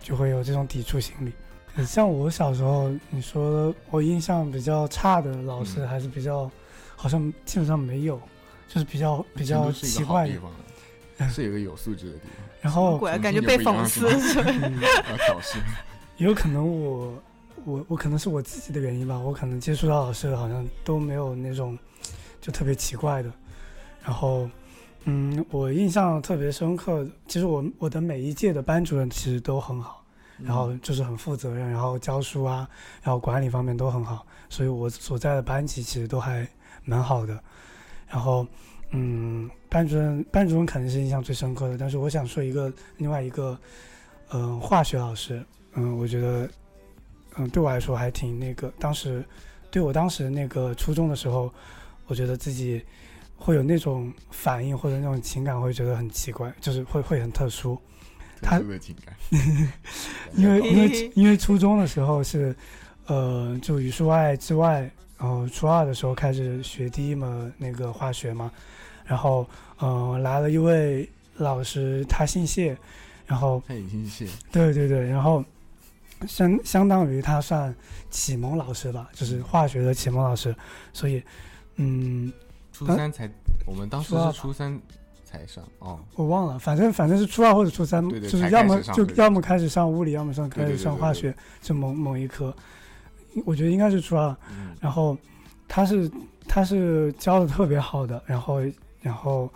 [0.00, 1.32] 就会有这种抵触心理。
[1.74, 6.50] 呃像我小时候，你说我印象比较差的老师，嗯还是比较
[6.94, 8.20] 好像基本上没有，
[8.68, 10.38] 就是比较比较奇怪的地。
[10.38, 10.50] 方，
[11.30, 12.46] 是有个有素质的地方。
[12.60, 15.58] 然后果然感觉被讽刺 要挑衅，
[16.16, 17.22] 也有可能我
[17.64, 21.76] 我我可能是我自己的原因吧，我可能接触到老师好像都没有那种
[22.40, 23.32] 就特别奇怪的。
[24.04, 24.48] 然后，
[25.04, 30.04] 嗯，我印象特别深刻，其实我我的每一届的班主任其实都很好，
[30.38, 32.68] 然后就是很负责任，然后教书啊，
[33.02, 36.46] 然后管理方面都很好，所以我所在的班级其实都还
[36.84, 37.42] 蛮好的。
[38.08, 38.46] 然后，
[38.92, 43.58] 嗯，班主任班主任肯定是印象最深刻的，但是我想说一个另外一个，
[44.32, 45.42] 嗯、化学老师，
[45.74, 46.48] 嗯，我觉得，
[47.36, 49.24] 嗯，对我来说还挺那个，当时
[49.70, 51.52] 对我当时那个初中的时候，
[52.06, 52.82] 我觉得自己
[53.36, 57.80] 会有那种反应或者那种情感，会觉得很奇怪，就是会会很特殊。
[58.42, 59.14] 他特殊的情感，
[60.36, 62.54] 因为因为因为初中的时候是，
[63.06, 64.80] 呃，就语数外之外，
[65.16, 68.50] 然后初二的时候开始学第一门那个化学嘛，
[69.04, 69.46] 然后
[69.80, 72.76] 嗯、呃来了一位老师，他姓谢，
[73.26, 74.26] 然后他也姓谢。
[74.50, 75.44] 对对对，然后
[76.26, 77.74] 相相当于他算
[78.10, 80.54] 启蒙老师吧，就是化学的启蒙老师，
[80.92, 81.22] 所以
[81.76, 82.32] 嗯，
[82.72, 83.28] 初三才，
[83.66, 84.78] 我们当时是初三
[85.24, 92.54] 才上哦，我忘了，反正反正是初二或者初三，对对就是要么就要么开始上物理，要么上开始上化学，就某某一科，
[93.46, 94.28] 我觉得应该是初二。
[94.50, 95.16] 嗯，然后
[95.66, 96.10] 他是
[96.46, 98.60] 他是教的特别好的，然后
[99.02, 99.50] 然后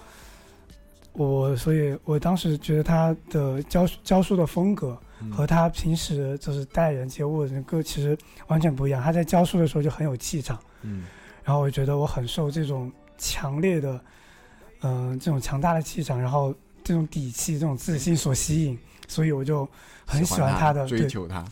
[1.12, 9.02] 我所以我当时觉得他的教教书的风格嗯和他平时就是待人接物的那个其实完全不一样。
[9.02, 11.04] 他在教书的时候就很有气场，嗯
[11.42, 14.00] 然后我觉得我很受这种强烈的，
[14.82, 19.66] 嗯、这种强大的气场，然后这种底气、这种自信所吸引，所以我就
[20.04, 20.86] 很喜欢他的。
[20.88, 21.44] 对，追求他，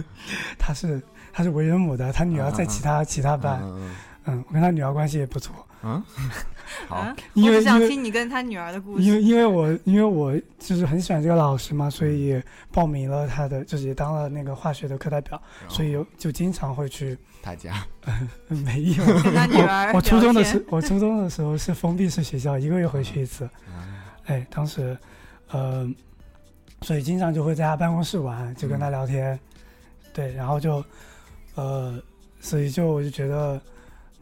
[0.58, 1.00] 他是
[1.32, 6.30] 他是为人母的，他女儿在其他、其他班，嗯嗯，我跟他女儿关系也不错，嗯嗯，
[6.88, 9.04] 好啊，因为我只想听你跟他女儿的故事。
[9.04, 17.16] 因为因为我因为我就是很喜欢这个老师嘛，所以也报名了他的，就是也当了那个化学的课代表，所以就经常会去。
[17.42, 18.28] 他家嗯
[18.64, 23.44] 没有，跟他女儿我我初中的时我初中的时候是封闭式学校，一个月回去一次。
[23.44, 23.84] 啊
[24.24, 24.96] 哎，当时，
[25.50, 25.86] 呃，
[26.80, 29.38] 所以经常就会在他办公室玩，就跟他聊天，
[30.14, 30.82] 对，然后就，
[31.56, 32.02] 呃，
[32.40, 33.60] 所以就我就觉得，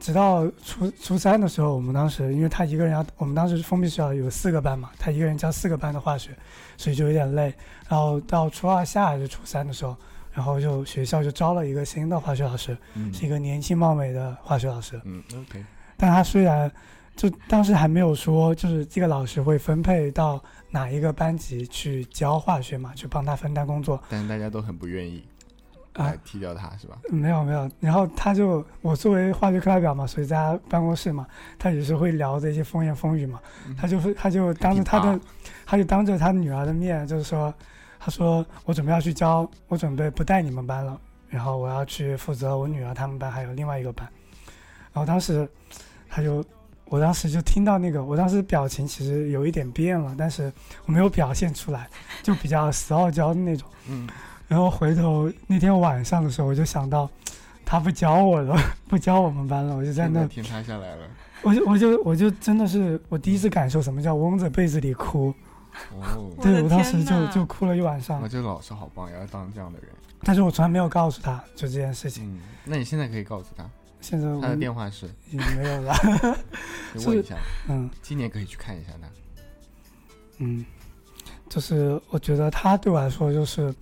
[0.02, 6.36] 直到初初三的时候，我们当时因为他一个人要，我们当时封闭学校有四个班嘛，他一个人教四个班的化学，
[6.76, 7.54] 所以就有点累。
[7.88, 9.96] 然后到初二下还是初三的时候，
[10.32, 15.00] 然后就学校就招了一个新的化学老师，嗯是一个年轻貌美的化学老师。
[15.04, 15.64] 嗯，OK，
[15.96, 16.70] 但他虽然
[17.14, 25.31] 就当时还没有说，就是这个老师会分配到哪一个班级去教化学嘛，去帮他分担工作但是大家都很不愿意啊
[25.94, 26.18] 来。
[26.24, 26.98] 踢掉他是吧？
[27.10, 31.26] 没有没有，然后他就我作为化学课代表嘛，所以在他办公室嘛，
[31.58, 35.20] 他也是会聊这些风言风语嘛，嗯他就会他就当着他的，
[35.66, 37.52] 他就当着他女儿的面，就是说，
[37.98, 44.08] 他说我准备要去教，我准备不带你们班了，然后我要去负责我女儿他们班还有另外一个班，
[44.92, 45.48] 然后当时
[46.08, 46.44] 他就。
[46.86, 50.52] 我当时就听到那个，我当时表情其实有一点变了，但是
[50.84, 51.88] 我没有表现出来，
[52.22, 53.66] 就比较 死傲娇的那种。
[53.88, 54.06] 嗯，
[54.48, 57.08] 然后回头那天晚上的时候，我就想到，
[57.64, 58.56] 他不教我了，
[58.88, 61.06] 不教我们班了，我就在那现在，天塌下来了，
[61.42, 65.34] 我就我就我就真的是我第一次感受什么叫嗡在被子里哭，
[65.90, 69.88] 哦， 对我当时就就哭了一晚上我，，这个老师好棒，也要当这样的人。
[70.24, 73.68] 但是我从来没有告诉他就这件事情，嗯，那你现在可以告诉他，
[74.00, 75.94] 现在他的电话是，已经没有了，
[76.94, 77.36] 你问一下，
[77.68, 79.08] 嗯今年可以去看一下他。
[80.38, 80.64] 嗯，
[81.48, 83.74] 就是我觉得他对我来说就是，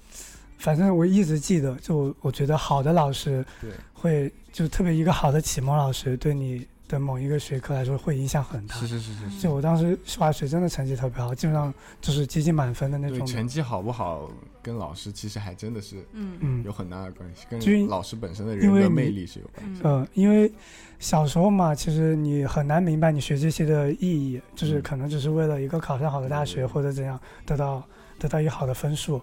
[0.60, 8.74] 反正我一直记得，就我觉得好的老师对，会就特别一个好的启蒙老师对你的某一个学科来说会影响很大。
[8.76, 9.40] 是是是是是。
[9.40, 13.26] 就我当时化学真的成绩特别好，基本上就是接近满分的那，种。
[13.26, 14.30] 成绩好不好
[14.62, 19.80] 跟老师其实还真的是嗯嗯有很大的关系，跟老师本身的人因为你格魅力是有关系。
[19.82, 20.52] 嗯呃，因为
[20.98, 27.82] 小时候嘛，其实你很难明白你学这些的意义，就是嗯可能只是为了一个考上好的大学或者怎样得到
[28.18, 29.18] 得到一个好的分数。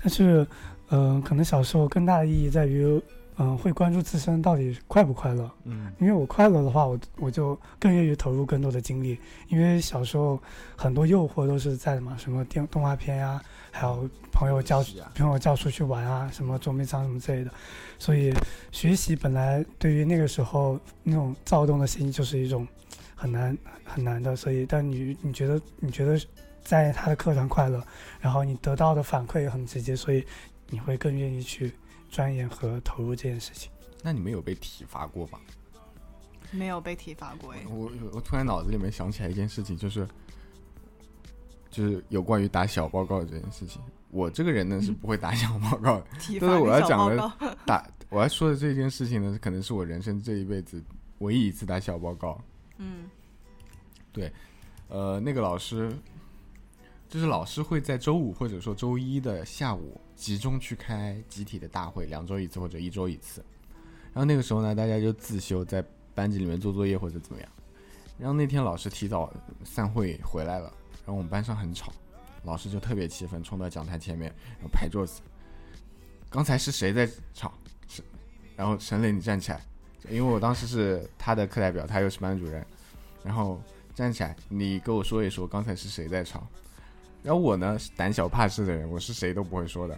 [0.00, 0.46] 但是，
[0.90, 3.02] 嗯、可能小时候更大的意义在于，
[3.36, 5.50] 嗯、会关注自身到底快不快乐。
[5.64, 9.18] 嗯因为我快乐的话，我我就更愿意投入更多的精力。
[9.48, 10.40] 因为小时候
[10.76, 17.50] 很多诱惑都是在的嘛，什么电动画片呀、还有朋友叫啊朋友叫出去玩啊，什么捉迷藏什么之类的。
[17.98, 18.32] 所以
[18.70, 22.66] 学习本来对于那个时候那种躁动的心就是一种
[23.14, 24.36] 很难很难的。
[24.36, 26.18] 所以，但你你觉得你觉得
[26.68, 27.82] 在他的课堂快乐，
[28.20, 30.22] 然后你得到的反馈也很直接，所以
[30.68, 31.72] 你会更愿意去
[32.10, 33.70] 钻研和投入这件事情。
[34.02, 35.40] 那你们有被体罚过吗？
[36.50, 37.60] 没有被体罚过哎。
[37.70, 40.06] 我我突然脑子里面想起来一件事情，就是
[41.70, 43.80] 就是有关于打小报告这件事情。
[44.10, 46.02] 我这个人呢是不会打小报告
[46.38, 50.84] 但是 我要讲的，打我要说的这件事情呢，可能是我人生这一辈子
[51.20, 52.38] 唯一一次打小报告。
[52.76, 53.08] 嗯
[54.12, 54.30] 对
[54.88, 55.90] 呃，那个老师，
[57.08, 63.42] 就是老师会在周五或者说周一的下午集中去开集体的大会，两周一次或者一周一次。
[64.12, 65.82] 然后那个时候呢，大家就自修，在
[66.14, 67.48] 班级里面做作业或者怎么样。
[68.18, 69.32] 然后那天老师提早
[69.64, 70.72] 散会回来了，
[71.04, 71.90] 然后我们班上很吵，
[72.44, 75.22] 老师就特别气愤，冲到讲台前面，然后拍桌子。
[76.28, 77.54] 刚才是谁在吵？
[77.88, 78.02] 是，
[78.54, 79.64] 然后沈磊你站起来，
[80.10, 82.66] 因为我当时是他的课代表，他又是班主任，
[83.22, 83.62] 然后
[83.94, 86.46] 站起来，你跟我说一说刚才是谁在吵。
[87.28, 89.92] 然后我呢是胆小怕事的人，我是谁都不会说的，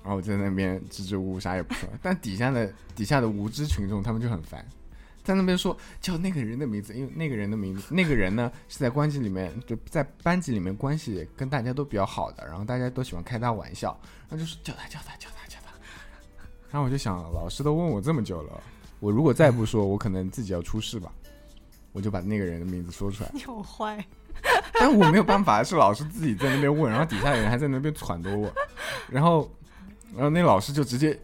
[0.00, 1.88] 然后我在那边支支吾吾啥也不说。
[2.00, 4.64] 但底下的底下的无知群众他们就很烦，
[5.24, 13.98] 在那边说叫那个人的名字，因为那个人的名字，那个人呢是在关系里面就在班级里面关系跟大家都比较好的，然后大家都喜欢开他玩笑，
[14.28, 15.72] 然后就说叫他叫他叫他叫他。
[16.70, 18.62] 然后我就想，老师都问我这么久了，
[19.00, 21.12] 我如果再不说，我可能自己要出事吧。
[21.92, 24.06] 我就把那个人的名字说出来， 你好坏，
[24.80, 28.52] 但我没有办法，是老师自己在那边问，然后底下的人还在那边撺掇我，
[29.08, 29.50] 然后，
[30.14, 31.18] 然后那老师就直接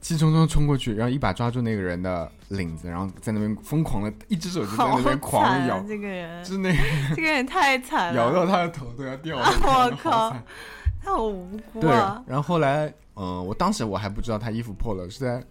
[0.00, 5.84] 气冲冲冲过去，然后一把抓住那个人的领子，然后在那边疯狂的，一只手就在那边狂咬， 啊！
[5.88, 6.78] 这个人，就是那个
[7.14, 9.44] 这个人太惨了，咬到他的头都要掉了。
[9.44, 15.42] 啊我靠他好无辜对啊！，然后后来，嗯、我当时我还不知道他衣服破了，是在。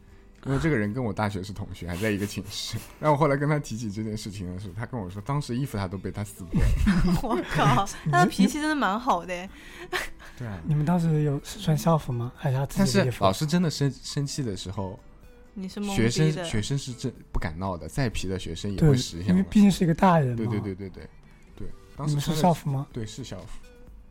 [0.46, 2.78] 因为这个人跟我大学是同学，还在一个寝室。
[3.00, 6.68] 然后我后来跟他提起这件事情的时候，他跟我说，当时衣服他都被他撕破了。
[7.22, 9.50] 我靠，他的脾气真的蛮好的。
[10.38, 12.32] 对啊，你们当时有是穿校服吗？
[12.36, 13.24] 还是他但是自己的衣服？
[13.26, 14.98] 老师真的生生气的时候，
[15.54, 19.36] 你是懵学生，学生是真不敢闹的，再皮的学生也会实现，因。
[19.36, 20.36] 为毕竟是一个大人嘛。
[20.38, 21.10] 对对对对对
[21.58, 21.68] 对，
[21.98, 22.88] 当你们是校服吗？
[22.94, 23.48] 对是校服，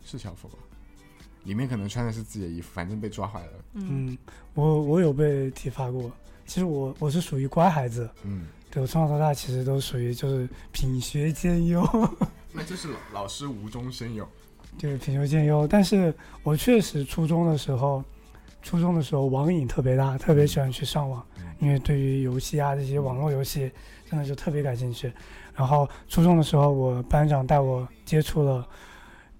[0.05, 0.59] 是校服吧？
[1.45, 3.53] 里面可能穿的是自己的衣服，反正被抓坏了。
[3.74, 4.18] 嗯，嗯，
[4.55, 6.11] 我我有被体罚过。
[6.47, 11.82] 其实我我是属于乖孩子，嗯，对我从小到大其实都属于就是品学兼优，
[12.53, 14.26] 那就是老老师无中生有。
[14.78, 15.66] 对品学兼优。
[15.66, 18.03] 但是我确实初中的时候，
[18.62, 23.70] 初中的时候网瘾特别大，特别喜欢去上网，嗯因为对于游戏啊这些网络游戏
[24.09, 25.12] 真的就特别感兴趣。
[25.55, 28.66] 然后初中的时候，我班长带我接触了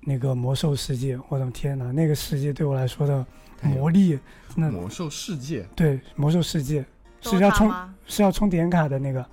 [0.01, 3.27] 那个魔兽世界，我的天呐，那个世界对我来说的
[3.63, 4.19] 魔力，
[4.57, 6.85] 那魔兽世界，对魔兽世界
[7.21, 7.73] 是要充？
[8.07, 9.27] 是要充点卡的那个，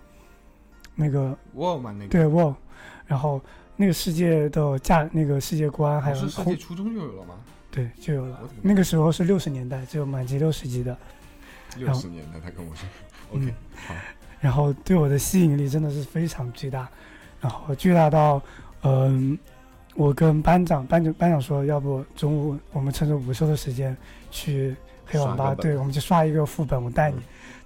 [0.96, 2.54] 那个哇嘛那个，对 WoW，
[3.06, 3.40] 然后
[3.78, 7.36] 那个世界的价那个世界观还有空魔兽世界初中就有了吗？
[7.72, 8.38] 对就有了。
[8.62, 10.98] 那个时候是六十年代，只有满级六十级的，
[11.78, 12.86] 六十年代，他跟我说。
[13.32, 13.54] OK，
[13.88, 13.96] 好，
[14.42, 16.90] 然后对我的吸引力真的是非常巨大，
[17.40, 18.42] 然后巨大到，
[18.84, 19.38] 嗯、
[19.96, 23.96] 我跟班长班长班长说，要不中午我们趁着午休的时间
[24.30, 24.76] 去
[25.06, 27.18] 黑网吧，对，我们就刷一个副本，我带你。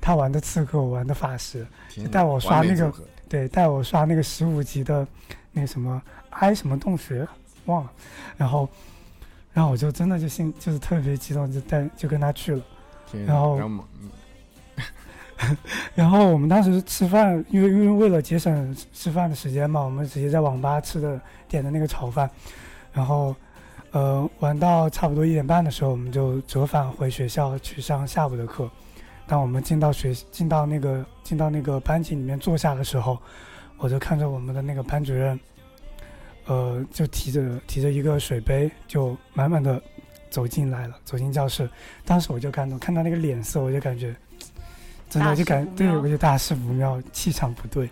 [0.02, 2.94] 他玩的刺客，我玩的法师，就带我刷那个
[3.28, 5.06] 对，带我刷那个十五级的
[5.52, 7.28] 那个什么哀什么洞穴，
[7.66, 7.92] 忘了，
[8.38, 8.70] 然后，
[9.52, 12.62] 然后我就真的就心就是特别激动，就带就跟他去了。
[13.26, 14.10] 然后然后嗯
[15.96, 22.30] 然后我们当时吃饭，因为因为为了节省吃饭的时间嘛，我们直接在网吧吃的点的那个炒饭，
[22.92, 23.34] 然后，
[23.92, 28.70] 呃，玩到差不多一点半的时候，我们就折返回学校去上下午的课。
[29.26, 33.18] 当我们进到学进到那个进到那个班级里面坐下的时候，
[33.78, 35.40] 我就看着我们的那个班主任，
[36.48, 39.82] 呃，就提着提着一个水杯，就满满的
[40.30, 41.70] 走进来了，走进教室。
[42.04, 44.14] 当时我就看到看到那个脸色，我就感觉，
[45.10, 47.90] 真的就感对我就大事不妙，气场不对。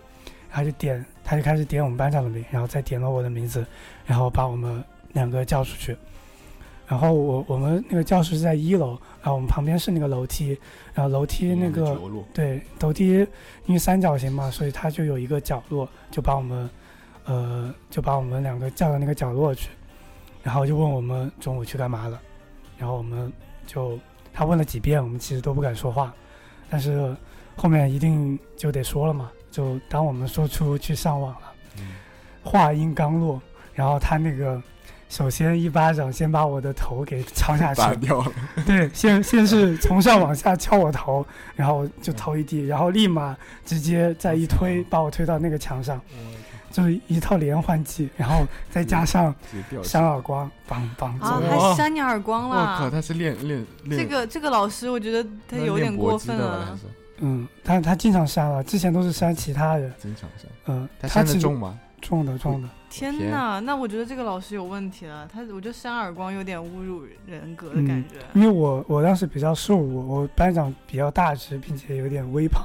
[0.50, 3.66] 他就点，他就开始点我们班长的名，然后再点了我的名字，
[4.06, 5.94] 然后把我们两个叫出去。
[6.86, 10.58] 然后我我们那个教室是在一楼，然后我们旁边是那个楼梯，
[10.94, 12.00] 然后楼梯那个
[12.32, 13.08] 对，楼梯
[13.66, 16.70] 因为三角形嘛，所以它就有一个角落，就把我们，
[17.26, 19.68] 呃，就把我们两个叫到那个角落去，
[20.42, 22.18] 然后就问我们中午去干嘛了，
[22.78, 23.30] 然后我们
[23.66, 23.98] 就
[24.32, 26.14] 他问了几遍，我们其实都不敢说话，
[26.70, 27.14] 但是
[27.56, 31.84] 后面一定就得说了嘛，就当我们说出去上网了，嗯
[32.42, 33.40] 话音刚落，
[33.74, 34.62] 然后他那个。
[35.10, 38.32] 首先一巴掌先把我的头给敲下去，拔掉了，
[38.66, 41.24] 对，先 先是从上往下敲我头，
[41.56, 45.98] 然后就头一地，然后立马直接再一推，把我推到那个墙上，
[46.70, 49.34] 就是一套连环计，然后再加上
[49.82, 52.90] 扇耳光，梆梆啊，还扇你耳光了我靠，了。
[52.90, 56.78] 他是练练练这个这个老师，我觉得他有点过分了。
[57.20, 60.50] 嗯，他他经常扇了，之前都是扇其他人，经常扇。
[60.66, 61.78] 嗯，他扇的重吗？
[62.00, 65.26] 重的重的，天天呐，那我觉得这个老师有问题了。
[65.26, 68.14] 他我觉得扇耳光有点侮辱人格的感嗯觉。
[68.34, 72.64] 因为我我当时比较瘦，我我班长比较大只，并且有点微胖，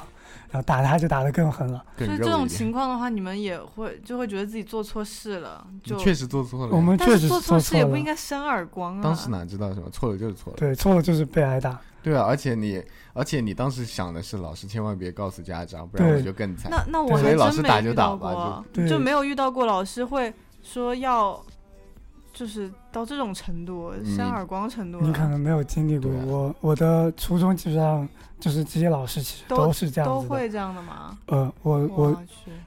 [0.54, 1.84] 然后打他就打得更狠了。
[1.98, 2.48] 更所以这种。
[2.48, 6.76] 情况的话，你们也会就会觉得自己做错事了，就确实做错了。
[6.76, 9.02] 我们确实做做错事也不应该扇耳光啊。
[9.02, 10.58] 当时哪知道什么错了就是错了。
[10.58, 11.82] 对，错了就是被挨打。
[12.04, 12.84] 对啊，而且你，
[13.14, 16.70] 而且你当时想的是老师千万别告诉家长，不然我对就更惨。
[16.70, 20.32] 那那我对还所以老师真没打就打遇到吧过，就没有遇到过老师会
[20.62, 21.44] 说要，
[22.44, 28.06] 就是到这种程度，扇耳光程度你可，能没有经历过，啊我我的初中基本上
[28.38, 30.28] 就是这些老师其实都是这样子的。
[30.28, 31.18] 都会这样的吗？
[31.28, 32.24] 呃，我我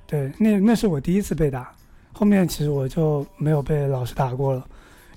[0.07, 1.71] 对，那那是我第一次被打，
[2.15, 4.67] 后面其实我就没有被老师打过了，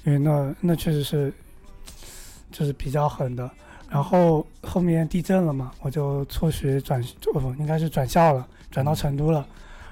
[0.04, 1.34] 因为那那确实是
[2.52, 3.50] 就是比较狠的。
[3.90, 9.48] 然后后面地震了嘛，我就辍学转，哦不，应该是转校了，转到成都了，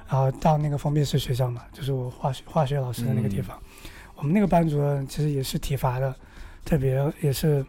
[0.10, 3.58] 然后到那个封闭式学校嘛，就是我化学化学老师的那个地方。
[4.18, 6.14] 我们那个班主任其实也是体罚的，
[6.66, 7.66] 特别也是，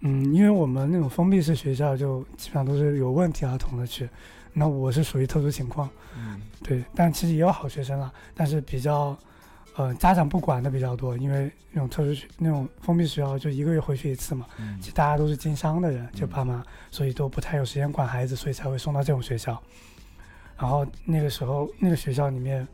[0.00, 4.08] 嗯，因为我们那种封闭式学校就基本上都是有问题儿童的去，
[4.52, 5.88] 那我是属于特殊情况。
[6.18, 9.16] 嗯，对，但其实也有好学生啦，但是比较，
[9.76, 19.62] 呃，家长不管的比较多，因为那种特殊学那种封闭学校就一个月回去一次嘛，嗯其实大家都是经商的人，就嗯爸妈，所以都不太有时间管孩子，所以才会送到这种学校。
[20.58, 22.66] 然后那个时候，那个学校里面，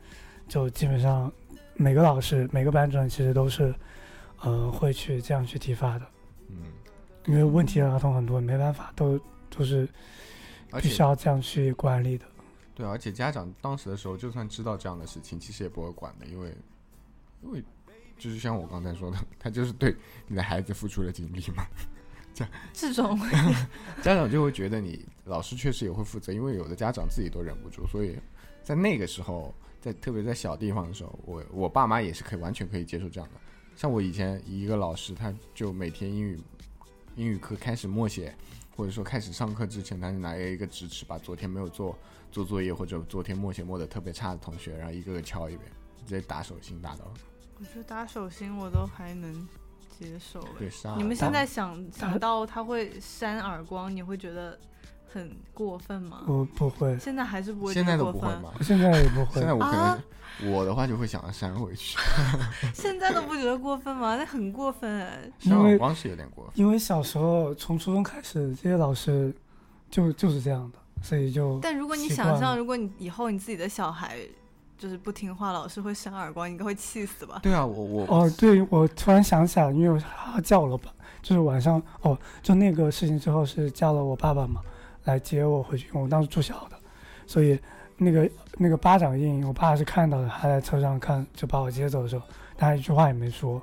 [0.48, 1.30] 就基本上
[1.76, 3.74] 每个老师、每个班主任其实都是，
[4.40, 6.06] 呃，会去这样去体罚的，
[6.48, 6.72] 嗯，
[7.26, 9.18] 因为问题儿童很多，没办法，都
[9.50, 9.88] 都是
[10.80, 12.24] 必须要这样去管理的。
[12.74, 16.54] 对，而且家长当时的时候，就算知道这样的事情，其实也不会管的，因为，
[17.42, 17.62] 因为
[18.18, 19.94] 就是像我刚才说的，他就是对
[20.26, 21.66] 你的孩子付出了精力嘛，
[22.72, 23.18] 这种
[24.02, 28.18] 家长就会觉得你老师确实也会负责，因为有的家长自己都忍不住，所以
[28.62, 33.40] 在那个时候，在特别在小地方的时候，我我爸妈也是可以完全可以接受这样的。
[33.76, 36.40] 像我以前一个老师，他就每天英语
[37.14, 38.34] 英语课开始默写，
[38.74, 41.96] 或者说开始上课之前，他就拿一个直尺把昨天没有做
[42.32, 45.70] 做作业或者昨天默写默的特别差的同学，然后一个个敲一遍，
[46.06, 47.04] 直接打手心打到
[47.58, 49.48] 我觉得打手心我都还能
[49.98, 50.48] 接受了。
[50.58, 50.94] 对杀。
[50.96, 54.58] 你们现在想想到他会扇耳光，你会觉得
[55.16, 56.22] 很过分吗？
[56.26, 58.52] 我不会，现在还是不会现在都不会吗？
[58.60, 59.40] 现在也不会。
[59.40, 59.98] 现在我可能、啊
[60.44, 61.96] 我的话就会想要扇回去，
[62.74, 64.16] 现在都不觉得过分吗？
[64.16, 65.32] 那很过分哎。
[65.38, 66.52] 扇因为耳光是有点过分。
[66.56, 69.34] 因为小时候从初中开始，这些老师
[69.90, 74.18] 就就是这样的，所以就但如果你想象，如果你以后你自己的小孩
[74.76, 77.40] 就是不听话，老师会扇耳光，你应该会气死吧？
[77.42, 80.92] 对啊，我我哦，对，我突然想起来，因为我他叫了吧，
[81.22, 84.60] 就是晚上哦，就那个事情之后是叫了我爸爸嘛
[85.06, 86.78] 来接我回去，因为我当时住校的，
[87.26, 87.58] 所以
[87.96, 92.24] 那个那个巴掌印，我爸是看到的，他在车上看就把我接走的时候，
[92.56, 93.60] 他一句话也没说。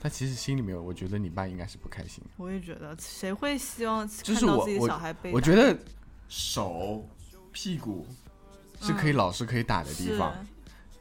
[0.00, 2.30] 他其实心里面，我觉得你爸应该是不开心的。
[2.36, 5.34] 我也觉得，谁会希望是看到自己我我小孩被打？
[5.34, 5.74] 我觉得
[6.28, 7.08] 手、
[7.52, 8.06] 屁股
[8.80, 10.34] 是可以嗯老师可以打的地是方，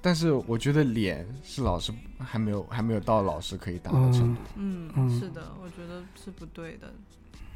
[0.01, 4.41] 但是我觉得脸是老师还没有还没有到老师可以打的程度。
[4.55, 6.93] 嗯，是的，我觉得是不对的，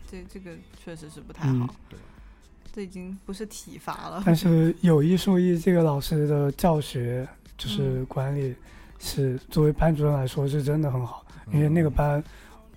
[0.05, 0.51] 这这个
[0.83, 1.75] 确实是不太嗯好。
[1.89, 1.97] 对
[2.77, 4.21] 这已经不是体罚了。
[4.23, 8.53] 但是有一说一，这个老师的教学就是嗯管理
[8.99, 12.23] 是作为班主任来说是真的很好，因为那个班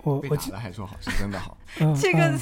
[0.03, 2.41] 我我记打了还说好是真的好，嗯这个嗯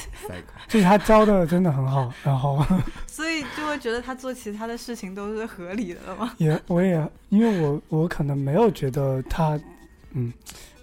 [0.69, 2.65] 就是他教的真的很好，然后
[3.05, 6.33] 所以就会觉得他做其他的事情都是合理的了吗？
[6.37, 9.59] 也我也因为我我可能没有觉得他，
[10.13, 10.31] 嗯，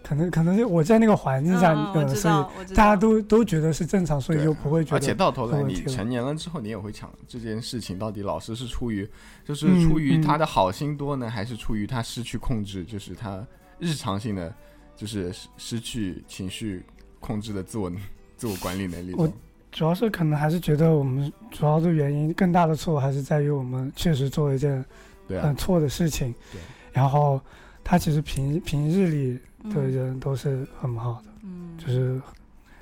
[0.07, 2.75] 可能可能是我在那个环境下，嗯，所以。
[2.75, 9.09] 大家都都觉得是正常，所以就不会觉得而且到头来你成年了之后，你也会想这件事情到底老师是出于
[9.45, 13.45] 就是嗯出于嗯他的好心多呢，还是出于他失去控制，就是他
[13.81, 14.55] 日常性的
[14.95, 16.85] 就是失失去情绪
[17.19, 17.91] 控制的自我
[18.37, 19.29] 自我管理能力我。
[19.73, 24.83] 主要是可能还是觉得我们主要的原因更大的错还是在于我们确实做了一件
[25.27, 26.61] 对啊很，错的事情对，
[26.93, 27.41] 然后
[27.85, 29.39] 他其实平平日里
[29.71, 32.21] 的嗯人都是很好的，嗯，就是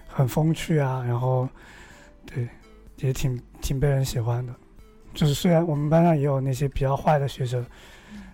[0.06, 1.48] 很风趣啊，然后
[2.26, 2.48] 对
[2.98, 4.54] 也挺挺被人喜欢的。
[5.12, 7.64] 就是虽然我们班上也有那些比较坏的学生，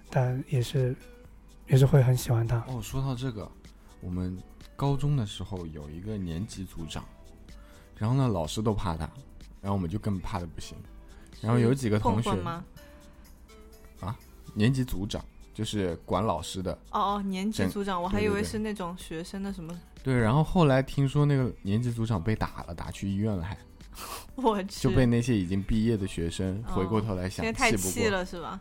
[0.09, 0.97] 但也是
[1.67, 2.57] 也是会很喜欢他。
[2.69, 3.51] 哦，说到这个，
[4.01, 4.37] 我们
[4.77, 7.05] 高中的时候有一个年级组长，
[7.97, 9.05] 然后呢，老师都怕他，
[9.61, 10.77] 然后我们就更怕的不行。
[11.41, 12.65] 然后有几个同学混混，吗？
[14.53, 15.25] 年级组长
[15.61, 19.79] 就是管老师的，哦哦，年级组长，我还以为是那种学生的什么。
[20.03, 20.17] 对。
[20.19, 23.55] 然后后来听说那个年级组长被打了，打去医院了还，
[24.37, 27.91] 我去，就被那些已经毕业的学生哦回过头来想因为太气不过。
[27.93, 28.59] 气了是吧？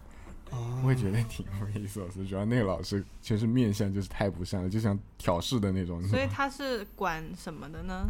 [0.51, 8.09] 哦，我也觉得挺匪夷所思，主要那个老师就是面相就是太不像了，就像挑事的那种，所以他是管什么的呢？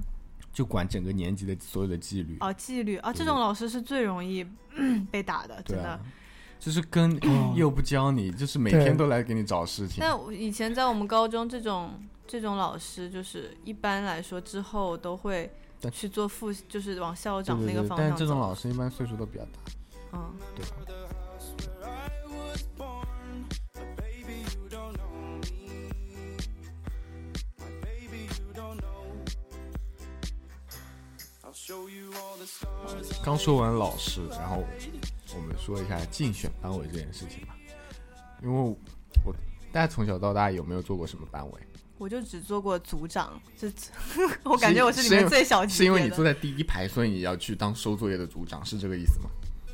[0.52, 2.38] 就管整个年级的所有的纪律。
[2.40, 4.44] 哦，纪律哦，这种老师是最容易
[5.12, 6.00] 被打的，真的啊。，
[6.60, 9.98] 就是跟哦又不教你，就是每天都来给你找事情。
[10.00, 11.92] 但以前在我们高中，这种
[12.28, 15.50] 这种老师，就是一般来说之后都会
[15.92, 18.40] 去做副，就是往校长那个方向但是这种。
[18.40, 19.60] 老师一般岁数都比较大，
[20.14, 20.76] 嗯，对吧？
[33.24, 34.64] 刚说完老师，然后
[35.36, 37.56] 我们说一下竞选班委这件事情吧。
[38.42, 38.76] 因为
[39.26, 39.34] 我
[39.72, 41.62] 大家从小到大有没有做过什么班委？
[41.98, 43.70] 我就只做过组长，这
[44.46, 49.30] 我感觉我是里面最小级是因为你坐在第一排，所以你要去当收作业的组长，是这个意思吗？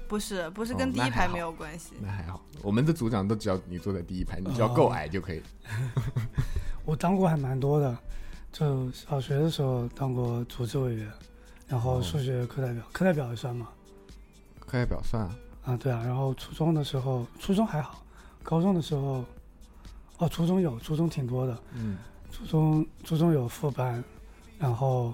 [0.07, 1.93] 不是不是哦跟第一排没有关系。
[2.01, 5.41] 那还好，我们的组长都只要你坐在第一排，你只要够矮就可以。
[6.83, 7.95] 我当过还蛮多的，
[8.51, 11.11] 就小学的时候当过组织委员，
[11.67, 12.01] 然后哦。
[12.01, 13.69] 数学课代表，课代表也算吗。
[14.59, 15.23] 课代表算。
[15.23, 15.35] 啊，
[15.65, 18.03] 啊，对啊，然后初中的时候，初中还好，
[18.43, 19.25] 高中的时候，
[20.17, 21.97] 哦，初中有，初中挺多的，嗯，
[22.31, 24.03] 初中初中有副班，
[24.59, 25.13] 然后，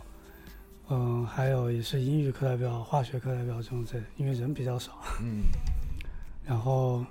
[0.90, 4.92] 嗯，还有也是英语课代表、化学课代表这种之类的，因为人比较少。
[5.22, 5.44] 嗯，
[6.46, 7.06] 然后，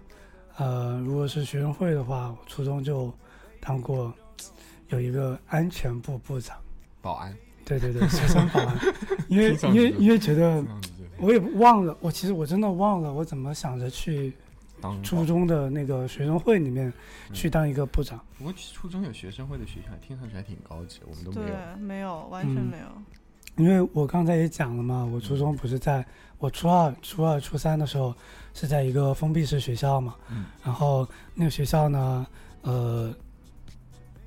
[0.56, 3.10] 呃，如果是学生会的话，我初中就
[3.58, 4.12] 当过
[4.88, 6.58] 有一个安全部部长，
[7.00, 7.34] 保安，
[7.78, 8.78] 对对对，学生保安，
[9.28, 10.64] 因为因为因为觉得
[11.18, 14.32] 我也忘了，我其实我真的忘了我怎么想着去
[15.02, 16.92] 初中的那个学生会里面
[17.32, 18.18] 去嗯当一个部长。
[18.38, 21.46] 不过初中有学生会的学校，听上去还挺高级，我们都没有。
[21.46, 22.84] 对，没有，完全嗯没有。
[23.56, 26.04] 因为我刚才也讲了嘛，我初中不是在
[26.38, 28.14] 我初二、初二、初三的时候
[28.54, 32.26] 是在一个封闭式学校嘛，嗯然后那个学校呢，
[32.62, 33.14] 呃，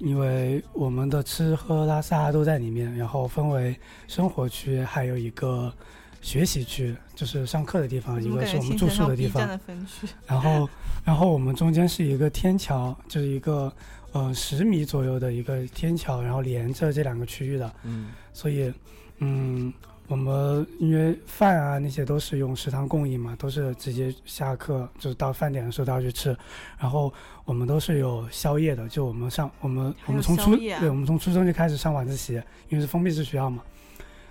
[0.03, 3.75] 因为我们的吃喝拉撒都在里面，然后分为
[4.07, 5.73] 生活区，还有一个
[6.21, 9.47] 学习区，就是上课的地方，一个是我们住宿的地方？
[10.27, 10.69] 然后，
[11.05, 13.71] 然后我们中间是一个天桥，就是一个
[14.11, 17.73] 呃十米左右的一个天桥，然后连着这两个区域的。
[17.83, 18.73] 嗯所以，
[19.19, 19.71] 嗯，
[20.13, 26.37] 我们因为饭啊那些都是用食堂供应嘛，都是直接下课就是到饭点的时候都要去吃，
[26.77, 27.11] 然后
[27.45, 32.33] 我们都是有宵夜的，就我们上我们我们从初啊对我们从初中就开始上晚自习，
[32.69, 33.63] 因为是封闭式学校嘛，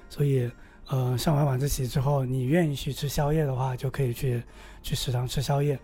[0.08, 0.48] 所以
[0.86, 4.40] 呃上完晚自习之后，你愿意去吃宵夜的话，就可以去
[4.84, 5.76] 去食堂吃宵夜，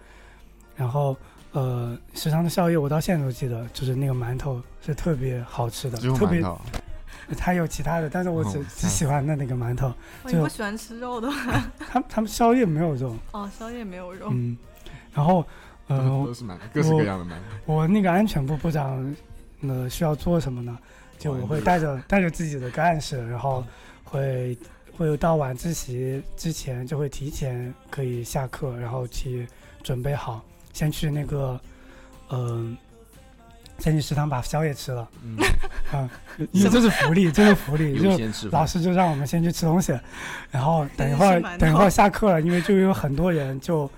[0.77, 1.17] 然后。
[1.53, 6.43] 呃，食堂的宵夜我到现在都记得，就是那个馒头是特别好吃的，特别
[7.29, 9.89] 馒头，它有其他的，但是我只、哦只喜欢的那个馒头。
[9.89, 11.73] 哦，你不喜欢吃肉的吗？
[11.79, 14.29] 他他们宵夜没有肉，哦，宵夜没有肉。
[14.31, 14.57] 嗯，
[15.13, 15.45] 然后
[15.89, 17.73] 呃都，是馒头，各式各样的馒头。
[17.73, 19.15] 我那个安全部部长，
[19.63, 20.79] 呃，需要做什么呢？
[21.19, 23.65] 就我会带着带着自己的干事，然后
[24.05, 24.57] 会
[24.97, 29.47] 会到晚自习之前就会提前可以下课，然后去
[29.83, 31.61] 准备好，先去那个
[32.31, 32.77] 嗯。
[33.79, 35.37] 先去食堂把宵夜吃了嗯，
[35.93, 36.11] 啊，
[36.53, 38.49] 因为这是福利，这是福利，就。
[38.51, 39.99] 老师就让我们先去吃东西，
[40.51, 43.91] 然后等一会儿等一会儿下课了，因为就有很多人就，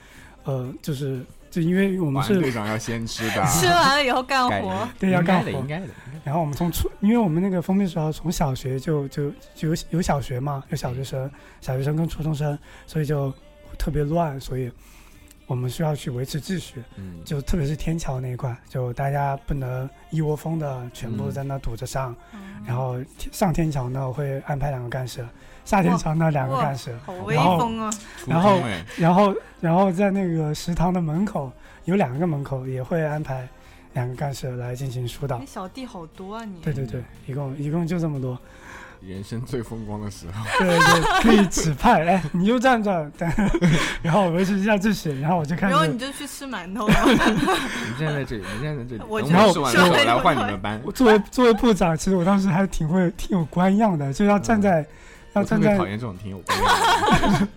[0.45, 5.87] 呃，就是就因为我们保安队是，长要先吃的，吃完了以后干该活，对要应该的，干活应，该的。
[6.23, 11.31] 然后我们从初，因为我们那个封闭学校从小学就就就有有小学嘛，有小学生、
[11.63, 13.33] 小学生跟初中生，所以就
[13.79, 14.71] 特别乱，所以
[15.51, 22.97] 我们需要去维持秩序，嗯，就特别是天桥那一块，就大家不能一窝蜂的全部嗯在那堵着上，嗯然后
[23.33, 25.27] 上天桥呢我会安排两个干事，
[25.65, 27.91] 下天桥呢两个干事，好威然后风啊！
[28.29, 28.61] 然后
[28.97, 31.51] 然后，然后在那个食堂的门口
[31.85, 33.49] 有两个门口也会安排
[33.95, 35.47] 两个干事来进行疏导你。
[35.47, 36.61] 小弟好多啊你。
[36.61, 38.39] 对对对，一共一共就这么多。
[39.01, 43.31] 人生最风光的时候，对对，可以指派，哎，你就站这儿，等
[44.03, 45.99] 然后我维持一下秩序，然后我就开然后你。
[45.99, 46.95] 就去吃馒头了。
[47.07, 50.81] 你站在这里，你站在这里，我等觉得我吃完了是会我来换你们班。
[50.85, 54.87] 我作为作为部长，其实我当时还挺会挺有官样的，就要站在、
[55.35, 57.49] 要站在讨厌这种挺有关的。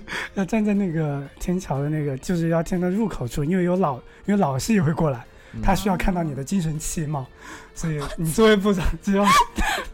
[0.34, 3.96] 要站在那个天桥的那个就是要站在入口处，因为有老
[4.26, 7.26] 因为老师也会过来，嗯他需要看到你的精神气貌，
[7.74, 9.24] 所以你作为部长就要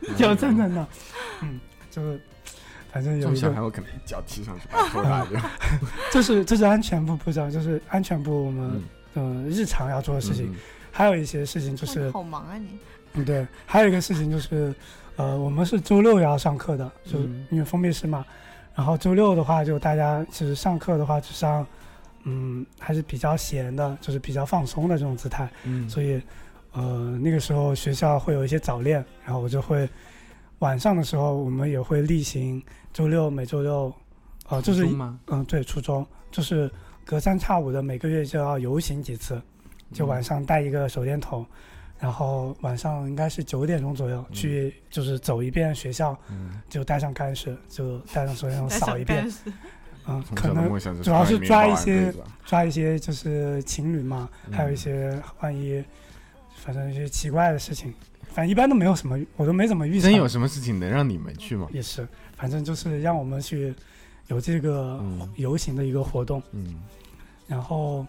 [0.16, 0.86] 就要站在那，
[1.42, 1.58] 嗯，
[1.90, 2.20] 就是
[2.92, 5.40] 反正有一个，孩我可能一脚踢上去把头打掉。
[6.12, 8.82] 这是这是安全部部长，就是安全部我们
[9.14, 10.54] 嗯，呃日常要做的事情，嗯
[10.92, 12.68] 还有一些事情就是好忙啊你。
[13.14, 14.74] 嗯对，还有一个事情就是
[15.16, 18.24] 呃，我们是周六要上课的，就是因为封闭式嘛。
[18.74, 21.66] 然后周六的话，就大家其实上课的话，只上，
[22.24, 25.48] 嗯，还是比较闲的，就是比较放松的这种姿态。
[25.64, 26.20] 嗯所以，
[26.76, 29.88] 呃，那个时候学校会有一些早恋，然后我就会
[30.58, 32.62] 晚上的时候，我们也会例行
[32.92, 33.90] 周六每周六，
[34.48, 34.86] 呃，就是？
[35.28, 36.70] 嗯，对，初中就是
[37.02, 39.40] 隔三差五的每个月就要游行几次，
[39.90, 41.46] 就晚上带一个手电筒，
[41.98, 44.34] 然后晚上应该是九点钟左右、嗯。
[44.34, 49.26] 去，就是走一遍学校，嗯，就带上干湿，就带上手电筒 扫一遍
[50.06, 50.68] 嗯，可能
[51.02, 52.12] 主要是抓一些
[52.44, 54.76] 抓一些就是情侣嘛，还有一嗯。
[54.76, 55.82] 些万一，
[56.66, 57.94] 反正一些奇怪的事情，
[58.34, 61.68] 反正一般都没有什么，我都没怎么遇上，真有什么事情能让你们去吗？
[61.72, 62.06] 也是，
[62.36, 63.72] 反正就是让我们去
[64.26, 65.30] 有这个嗯。
[65.36, 66.42] 游行的一个活动。
[66.50, 66.82] 嗯。
[67.46, 68.04] 然后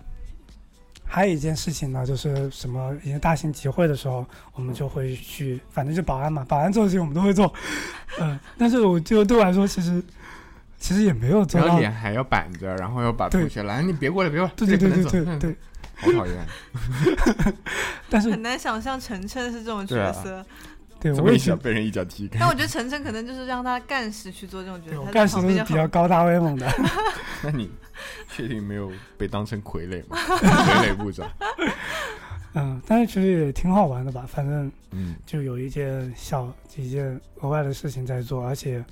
[1.06, 7.54] 还有一件事情呢，就是什么一些大型集会的时候，我们就会去，反正就保安嘛，保安做的事情我们都会做，
[8.20, 10.04] 嗯，但是我就对我来说，其实
[10.80, 13.42] 其实也没有做然到，后脸还要板着，然后要把对。
[13.42, 15.56] 同学来，你别过来，别过来，对对对对对，
[15.98, 16.48] 好讨厌。
[18.10, 20.46] 但是很难想象晨晨是这种角色，
[21.00, 26.68] 对我也觉得，这么一脚被人一脚踢开但，我觉得晨晨可能就是让他干事去做这种角色，干事都是比较高大威猛的，
[27.44, 27.70] 那你
[28.30, 30.18] 确定没有被当成傀儡吗？
[30.18, 31.30] 傀儡部长。
[32.54, 38.84] 嗯，但是其实也挺好玩的吧，反正嗯就有一件小一件额外的事情在做，而且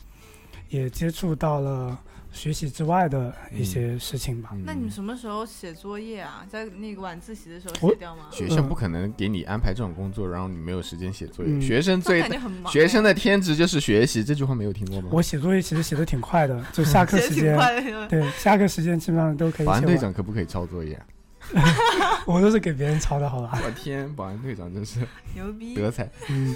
[0.69, 1.97] 也接触到了
[2.35, 4.49] 学习之外的一些事情吧。
[4.53, 6.45] 嗯那你们什么时候写作业啊？
[6.49, 8.25] 在那个晚自习的时候写掉吗？
[8.29, 11.51] 学校不可能给你安排这种工作，然后你没有时间写作业。
[11.51, 12.23] 嗯学生最。
[12.67, 15.09] 学生的天职就是学习，这句话没有听过吗？
[15.11, 19.97] 我写作业其实写的挺快的，就下课写挺时间，快的，对，下课时间基本上都可以保安队。
[19.97, 21.05] 长可不可以抄作业啊？
[22.27, 23.57] 我都是给别人抄的，好吧？
[23.63, 24.99] 我天，保安队长真是
[25.33, 25.73] 牛逼！
[25.75, 26.53] 德才，嗯，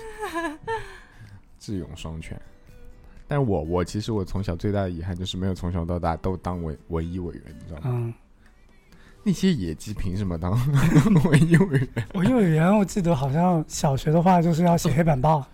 [1.60, 2.40] 智勇双全。
[3.30, 7.84] 但我我其实我从小最大的遗憾就是没有从小到大都当委文艺委员，你知道吗？
[7.86, 8.14] 嗯，
[9.24, 10.52] 那些野鸡凭什么当
[11.30, 12.08] 文艺委员？
[12.16, 15.46] 我幼儿园我记得好像小学的话就是要写黑板报，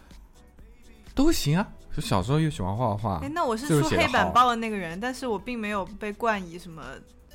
[1.13, 6.81] 都行啊，就小时候又喜欢画画哎，，那我是就是出写得黑板报的那个人，但是我并没有被冠以什么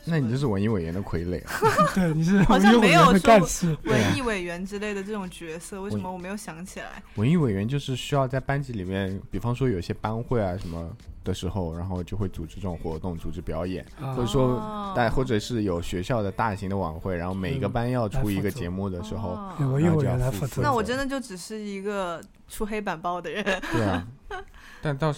[0.04, 1.52] 那你就是文艺委员的傀儡啊。
[1.94, 7.02] 对，你是好像文艺委员的没有说文艺委员之类的这种角色，为什么我没有想起来？
[7.16, 10.90] 文艺委员就是需要在班级里面，比方说有些班会啊什么
[11.22, 20.62] 的时候，然后就会组织这种活动，组织表演，啊或者说哦大或者是有学校的大型的晚会，然后每个嗯班要出一个节目的时候，文艺委员来负责。
[20.62, 23.44] 那我真的就只是一个出黑板报的人。
[23.72, 24.06] 对啊，
[24.80, 25.14] 但到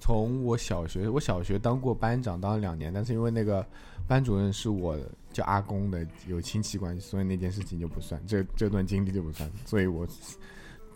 [0.00, 3.64] 从我小学，我小学当过班长，当了两年，但是因为那个
[4.06, 4.96] 班主任是我
[5.32, 10.06] 叫阿公的有亲戚关系，所以那件事情就不算，这这段经历就不算，所以我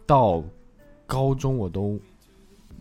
[0.06, 0.42] 到
[1.06, 1.98] 高中我都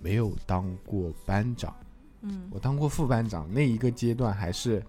[0.02, 1.76] 没有当过班长，
[2.22, 4.84] 嗯，我当过副班长，那一个阶段还是。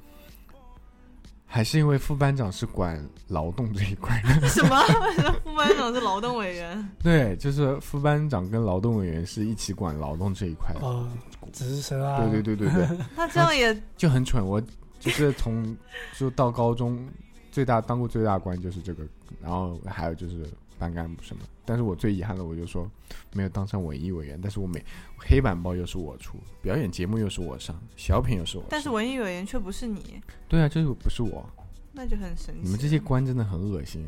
[1.49, 4.77] 还是因为副班长是管劳动这一块的， 什么？
[4.81, 6.89] 为什么副班长是劳动委员？
[6.99, 10.81] 对，就是副班长跟劳动委员是一起管劳动这一块的。
[10.81, 11.09] 哦，
[11.53, 14.45] 值日生啊，对对对对对，他 这样也就很蠢。
[14.45, 14.61] 我
[14.99, 15.77] 就是从
[16.17, 17.07] 就到高中，
[17.51, 19.05] 最大当过最大官就是这个，
[19.41, 20.47] 然后还有就是
[20.79, 21.43] 班干部什么。
[21.65, 22.89] 但是我最遗憾的，我就说
[23.33, 24.39] 没有当上文艺委员。
[24.41, 24.85] 但是我每
[25.19, 28.65] 黑板报又是我出，表演节目又是我上，小品又是我。
[28.69, 31.45] 但是文艺委员却不是你，对啊，就是不是我。
[31.93, 32.61] 那就很神奇。
[32.63, 34.07] 你们这些官真的很恶心。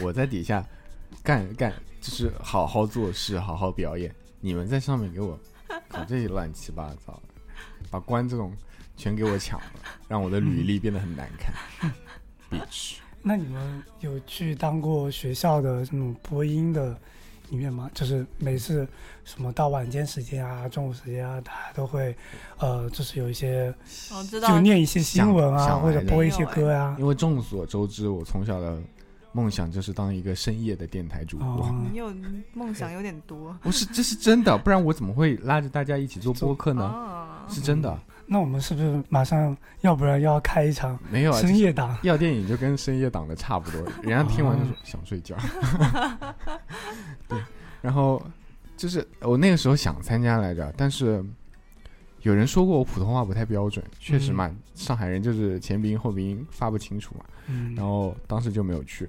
[0.00, 0.66] 我在底下
[1.22, 4.12] 干干，就是好好做事，好好表演。
[4.40, 5.38] 你们在上面给我
[5.88, 7.22] 搞这些乱七八糟，
[7.90, 8.52] 把官这种
[8.98, 9.66] 全给我抢了，
[10.08, 11.90] 让我的履历变得很难看。
[12.50, 16.98] bitch，那你们有去当过学校的这种播音的
[17.50, 17.88] 里面吗？
[17.94, 18.86] 就是每次
[19.24, 22.14] 什么到晚间时间啊、中午时间啊，大家都会，
[22.58, 23.72] 呃，就是有一些
[24.12, 26.96] 我知道就，念一些新闻啊，或者播一些歌啊。
[26.98, 28.76] 因为众所周知，我从小的
[29.30, 31.46] 梦想就是当一个深夜的电台主播。
[31.46, 32.12] 哦，你有
[32.52, 36.84] 梦想有点多不是，这是真的，不然我怎么会拉着大家一起做播客呢？
[36.84, 37.46] 啊。
[37.50, 37.98] 是真的，
[38.30, 41.40] 那我们是不是马上，要不然要开一场没有啊。
[41.40, 41.96] 深夜档？
[42.02, 45.34] 要电影就跟深夜档的差不多，人家听完就说想睡觉。
[47.26, 47.38] 对，
[47.80, 48.22] 然后
[48.76, 51.24] 就是我那个时候想参加来着，但是
[52.22, 59.08] 有人说过我普通话不太标准，确实嘛，上海人就是前鼻音后鼻音发不清楚嘛，嗯，然后当时就没有去，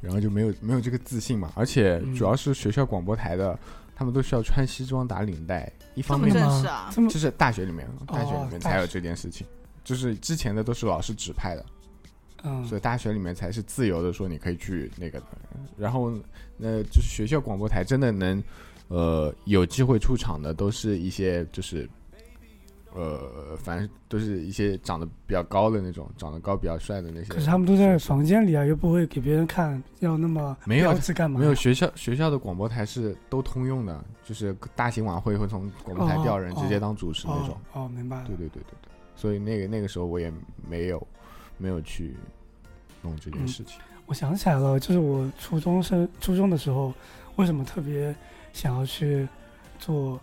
[0.00, 3.58] 然后就没有没有这个自信嘛，而且嗯主要是学校广播台的，
[3.96, 6.90] 他们都需要穿西装打领带，一方面正式啊？
[6.92, 9.44] 这么就是大学里面，大学里面才有这件事情，
[9.82, 11.64] 就是之前的都是老师指派的。
[12.44, 15.26] 嗯所以大学里面才是自由的，说你可以去那个的。
[15.76, 16.12] 然后，
[16.56, 18.40] 那，就是学校广播台真的能
[18.88, 21.88] 呃，有机会出场的都是一些就是，
[22.96, 27.28] 呃，反正都是一些长得比较高的那种，长得高比较帅的那些。
[27.28, 31.38] 可是他们都在房间里啊，又不会给别人看，要那么没有标志干嘛？
[31.38, 37.50] 没有学校学校的广播台是都通用的，就是大型晚会会从广播台调人哦直接当主持那种。
[37.74, 38.24] 哦哦，明白了。
[38.26, 40.32] 对对对对对，所以那个那个时候我也
[40.66, 41.06] 没有
[41.58, 42.16] 没有去
[43.02, 43.78] 弄这件事情。
[44.06, 46.94] 我想起来了，就是我初中生初中的时候，
[47.36, 48.14] 为什么特别
[48.52, 49.28] 想要去
[49.78, 50.18] 做，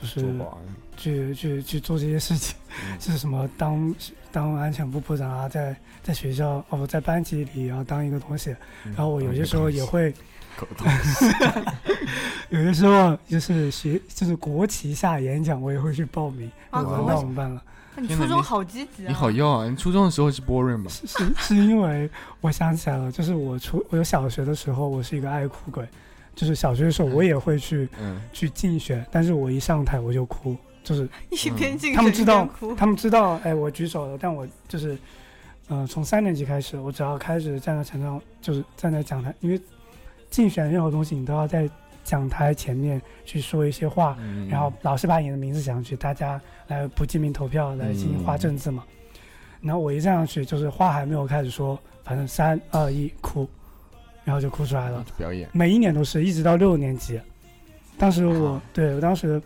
[0.00, 0.60] 就是做保安，
[0.96, 2.56] 去去去做这些事情，
[2.90, 3.94] 嗯 是什么当
[4.32, 8.50] 当安全部部长啊，在在学校哦，在班级里然后当一个东西，
[8.84, 10.12] 嗯然后我有些时候也会，
[12.50, 17.62] 有些时候就是学就是国旗下演讲，我也会去报名，啊轮国到我们班了。
[17.96, 19.08] 你初中好积极啊！
[19.08, 19.68] 你好要啊！
[19.68, 20.90] 你初中的时候是 boring 吗？
[20.90, 25.86] 是是是因为我想起来了，就是我初我有小学的时候，我是一个爱哭鬼，
[26.34, 34.98] 就是小学的时候我也会去嗯，去竞选，但是我一上台我就哭，就是 一边竞选一他们知道边哭，他们知道，哎，我举手了，但我就是，
[35.68, 39.60] 呃，从三年级开始，我只要开始站在台上，就是站在讲台，因为
[40.30, 41.68] 竞选任何东西，你都要在
[42.02, 44.48] 讲台前面去说一些话，嗯。
[44.48, 48.84] 然后老师把你的名字写上去，大家来不记名投票来进行画正字嘛。
[49.62, 53.48] 然后我一站上去，就是话还没有开始说，反正三二一哭，
[54.24, 55.04] 然后就哭出来了。
[55.16, 57.20] 表演，每一年都是，一直到六年级。
[57.96, 59.40] 当时我啊对我当时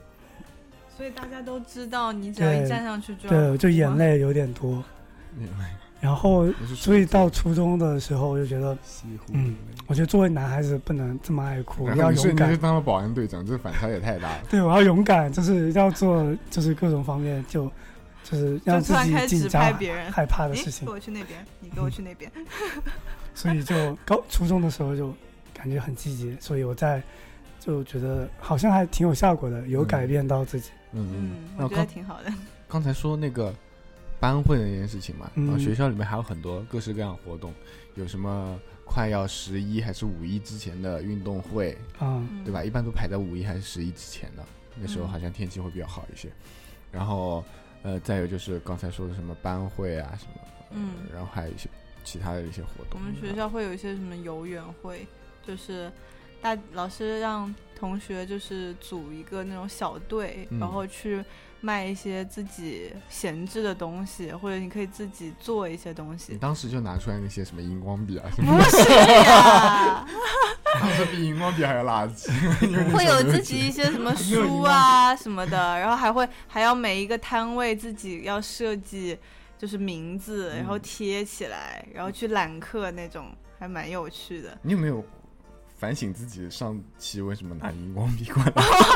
[0.97, 4.83] 所以大家都知道，你只要一站上去就对就眼泪有点多，
[6.01, 8.77] 然后所以到初中的时候，我就觉得，
[9.33, 9.57] 嗯，
[9.87, 12.57] 我觉得作为男孩子不能这么爱哭，要勇敢就。
[12.57, 14.39] 当了保安队长，这反差也太大了。
[14.49, 17.71] 对，我要勇敢，就是要做，就是各种方面，就
[18.23, 19.61] 就是让自己紧张、
[20.11, 20.93] 害怕的事情给。
[20.93, 22.31] 我去那边，你给我去那边。
[23.39, 25.15] 所以就高初中的时候就
[25.55, 27.01] 感觉很积极，所以我在
[27.61, 30.71] 就觉得好像还挺有效果的，有嗯改变到自己。
[30.91, 32.33] 嗯嗯，那我觉得挺好的。
[32.67, 33.55] 刚才说那个
[34.19, 37.55] 班会的那件事情嘛，嗯然后学校里面还有很多各式各样活动，
[37.95, 42.65] 有什么快要十一还是五一之前的运动会，啊、嗯对吧？
[42.65, 46.29] 一般都排在五一还是十一之前的，那时候嗯好像天气会比较好一些。
[46.91, 47.45] 然后，
[47.83, 50.41] 呃，再有就是刚才说的什么班会啊什么，
[50.73, 51.69] 嗯然后还有一些
[52.11, 52.99] 其他的一些活动我。
[52.99, 55.07] 们学校会有一些什么游园会，
[55.47, 55.93] 就是
[56.41, 61.23] 大老师让同学就是组一个那种小队，嗯然后去
[61.61, 66.39] 卖一些自己闲置的东西，或者你可以自己做一些东西你。
[66.39, 68.79] 当时就拿出来那些什么荧光笔啊 什么不是
[69.25, 70.07] 呀，
[70.81, 72.31] 当时比荧光笔还要垃圾，
[72.97, 79.19] 会有自己一些什么 书啊什么的，然后还会还要每一个摊位自己要设计，
[79.59, 83.27] 就是名字，然后嗯贴起来，然后去揽客那种，
[83.59, 84.57] 还蛮有趣的。
[84.63, 85.05] 你有没有
[85.77, 88.53] 反省自己上期为什么拿荧光笔过来？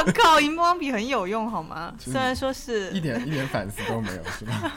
[0.07, 1.95] 我 靠，荧光笔很有用好吗？
[1.99, 4.73] 虽然说是一点一点反思都没有，是吧？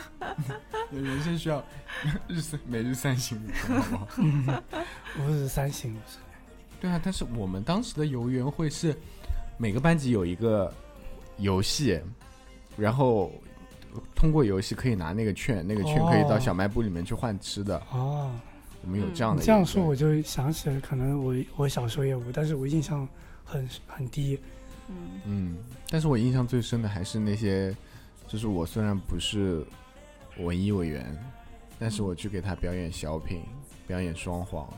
[0.92, 1.64] 人生需要
[2.28, 3.98] 日三每日三省吾身，好不
[4.52, 4.64] 好？
[5.26, 6.18] 我是三星，我是
[6.80, 8.96] 对啊，但是我们当时的游园会是
[9.58, 10.72] 每个班级有一个
[11.38, 12.00] 游戏，
[12.78, 13.32] 然后
[14.14, 17.82] 通过游戏可以拿那个券，那个券可以到哦小卖部里面去换吃的。
[17.92, 18.32] 哦。
[18.84, 23.08] 我们有这样的这样说，我就想起来，可能我我小时候也有，但是我印象
[23.44, 24.40] 很很低。
[24.88, 25.58] 嗯嗯，
[25.90, 27.76] 但是我印象最深的还是那些，
[28.28, 29.66] 就是我虽然不是
[30.38, 31.18] 文艺委员，
[31.80, 33.42] 但是我去给他表演小品，
[33.88, 34.72] 表演双簧，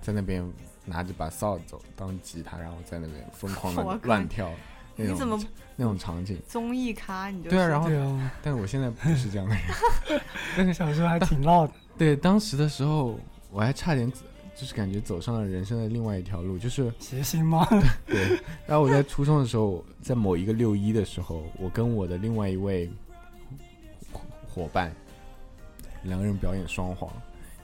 [0.00, 0.44] 在那边
[0.84, 4.50] 拿着把扫帚当吉他，然后在那边疯狂的 乱跳
[4.96, 5.38] 你怎么
[5.76, 6.38] 那种场景。
[6.46, 7.28] 综艺咖？
[7.30, 9.64] 你就对啊，然后对啊，但是我现在不是这样的人。
[10.56, 11.72] 那个小时候还挺闹的。
[11.98, 13.18] 对，当时的时候
[13.50, 14.10] 我还差点，
[14.54, 17.66] 就是感觉走上了人生的另外一条路，就是谐星吗？
[18.06, 22.90] 对，然后我在初中的时候，在某一个六一的时候，我跟我的另外一位
[24.12, 24.94] 伙伙伴，
[26.02, 27.10] 两个人表演双簧，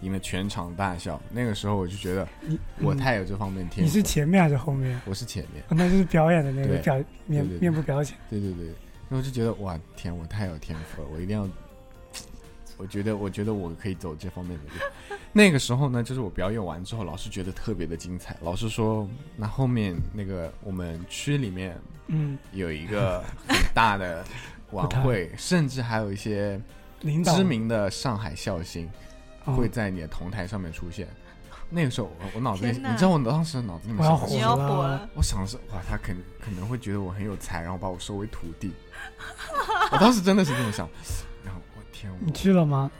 [0.00, 1.20] 引得全场大笑。
[1.30, 3.82] 那个时候我就觉得你我嗯太有这方面天赋。
[3.82, 5.00] 你是前面还是后面？
[5.04, 8.16] 我是前面，哦那就是表演的那个表面面部表情。
[8.30, 11.48] 对对对，然后我就觉得哇天，我太有天赋了，我一定要。
[12.80, 15.16] 我觉得，我觉得我可以走这方面的路。
[15.32, 18.36] 那个时候呢，就是我表演完之后，老师觉得特别的精彩。
[18.40, 21.76] 老师说，那后面那个我们区里面
[22.06, 24.24] 嗯，有一个很大的
[24.70, 26.60] 晚 会，甚至还有一些
[27.24, 28.90] 知名的上海笑星哦
[29.54, 31.08] 会在你的同台上面出现。
[31.70, 38.72] 那个时候我我脑子里，你知道我当时脑子里面想的是你要火了，我想的是哇，他肯可能会觉得我很有才，然后把我收为徒弟。
[39.92, 40.88] 我当时真的是这么想，
[41.44, 42.90] 然后我天，你去了吗？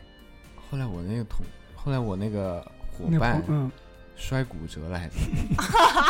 [0.71, 2.61] 后来我那个同，后来我那个
[2.93, 3.73] 伙伴嗯，
[4.17, 5.13] 摔骨折了，还是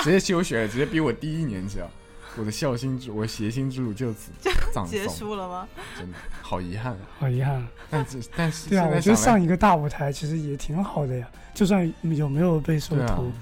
[0.03, 1.89] 直接休学了，直接比我低一年级了。
[2.37, 4.31] 我的孝心之，我谐星之路就此
[4.73, 5.69] 葬结，束了吗？
[5.97, 6.99] 真的好遗憾啊。
[7.19, 7.67] 好遗憾。
[7.91, 13.33] 但是但是对啊，我觉得上一个大舞台其实也挺好的呀，就算有没有被收徒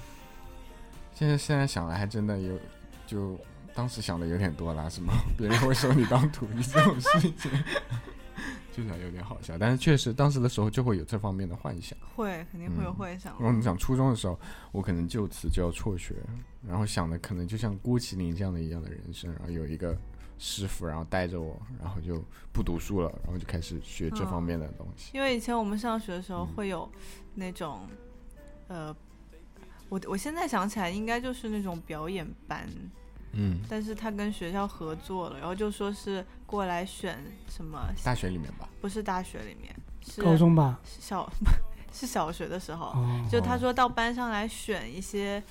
[1.13, 2.57] 现在现在想来还真的有，
[3.05, 3.37] 就
[3.75, 7.51] 当时想的有点多了，什么别人会收你当徒弟这种事情，
[8.77, 9.57] 就是有点好笑。
[9.57, 11.97] 但是确实当时的时候就会有这方面的幻想。
[12.15, 13.33] 会，肯定会有嗯幻想。
[13.39, 14.39] 然后你想初中的时候，
[14.71, 16.15] 我可能就此就要辍学，
[16.67, 19.97] 然后想的可能就像郭麒麟这样的一样的人生，然后有一个
[20.37, 22.23] 师傅，然后带着我，然后就
[22.53, 25.09] 不读书了，然后就开始学这方面的东西。
[25.17, 26.87] 因为以前我们上学的时候嗯会有
[27.33, 27.87] 那种，
[28.67, 28.95] 呃，
[29.89, 32.69] 我我现在想起来应该就是那种表演班，
[33.31, 41.31] 嗯，但是他跟学校合作了，然后就说是过来选什么，大学里面吧，不是大学里面，是高中吧，是小
[41.93, 45.43] 是小学的时候，哦，就他说到班上来选一些。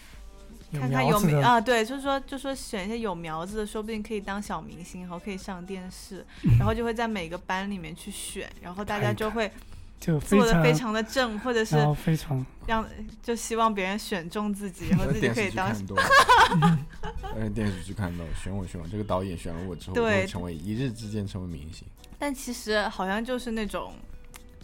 [0.72, 6.26] 看看有没啊，对，就是说，就说选一些有苗子的，说不定可以当小明星，然后可以上电视，
[6.58, 9.50] 然后就会在每个班里面去选，然后大家就会
[9.98, 12.86] 就做的非常的正，或者是非常让
[13.22, 16.86] 就希望别人选中自己， 然后自己可以当 剧看多了，
[17.34, 21.86] 而且电视剧看到选我选我，这个导演选了我之后，我对会成为一日之间成为明星。
[22.18, 23.94] 但其实好像就是那种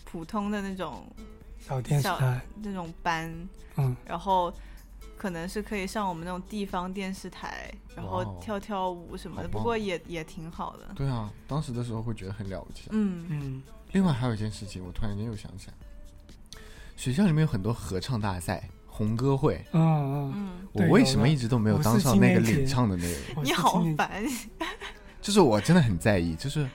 [0.04, 1.04] 普通的那种
[1.58, 3.32] 小电视小台，那种班，
[3.76, 4.52] 嗯，然后
[5.16, 9.48] 可能是可以上我们那种地方电视台，然后跳跳舞什么的。
[9.48, 10.92] 不过也也挺好的。
[10.94, 12.88] 对啊，当时的时候会觉得很了不起。
[12.90, 13.62] 嗯，嗯，
[13.92, 15.74] 另外还有一件事情，我突然间又想起来，
[16.96, 23.20] 学校里面有很多合唱大赛、红歌会，嗯嗯，嗯，我为什么一直都没有当上那个领唱的那个人？
[23.44, 24.24] 你好烦。
[25.20, 26.66] 就是我真的很在意，就是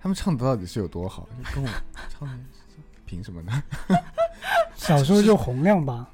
[0.00, 1.68] 他们唱的到底是有多好，就跟我
[2.08, 2.34] 唱的
[3.04, 3.62] 凭什么呢？
[4.74, 6.08] 小时候就洪亮吧，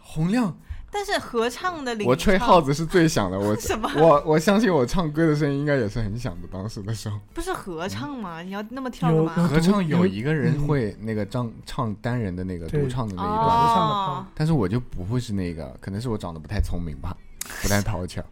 [0.00, 0.56] 洪亮，
[0.92, 6.48] 但是合唱的领我吹号子是最响的，我 什么我我相信我唱歌的声音应该也是很响的。
[6.50, 8.42] 当时的时候，不是合唱吗？
[8.42, 9.48] 你要那么跳有干嘛？
[9.48, 17.16] 合唱有有一个人嗯会那个唱唱单人的那个独唱的那一哦段，合唱的但是我就不会是那个，可能是我长得不太聪明吧，
[17.62, 18.22] 不太讨巧。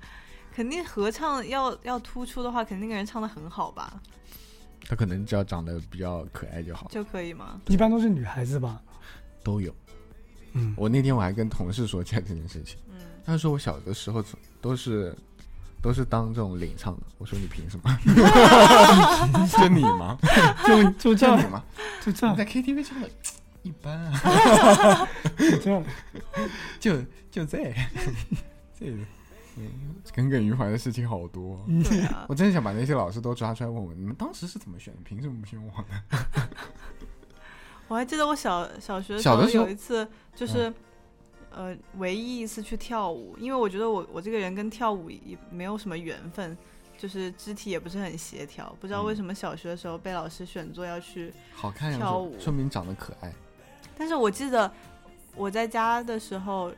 [0.52, 4.00] 肯定合唱要要突出的话，肯定那个人唱的很好吧，
[4.88, 7.60] 他可能只要长得比较可爱就好，就可以吗？
[7.68, 8.80] 一般都是女孩子吧，
[9.44, 9.72] 都有。
[10.58, 14.24] 嗯，我那天我还跟同事说起来这件事情，嗯，他说我小的时候
[14.60, 15.16] 都是
[15.80, 17.98] 都是当这种领唱的，我说你凭什么？
[19.58, 20.18] 就你吗？
[20.66, 21.64] 就就这样，就你吗？
[22.04, 22.34] 就这样。
[22.34, 23.08] 你，在 KTV 唱的
[23.62, 25.84] 一般啊，就这样，
[26.80, 26.96] 就
[27.30, 27.74] 就这。
[28.78, 28.92] 这
[30.14, 31.64] 耿耿于怀的事情好多。
[32.28, 35.00] 我真的想把那些老师都抓出来问问，你们当时是怎么选的？
[35.04, 36.02] 凭什么不选我呢？
[37.88, 40.72] 我还记得我小小学的时候有一次，就是、
[41.50, 46.56] 呃，唯一一次去跳舞，因为我觉得我我这个人跟跳舞也没有什么缘分，
[46.98, 53.32] 就是肢体也不是很协调，不知道为嗯什么小学的时候被老师选做要去，好看，跳舞说说明长得可爱。
[53.96, 54.70] 但是我记得
[55.34, 56.70] 我在家的时候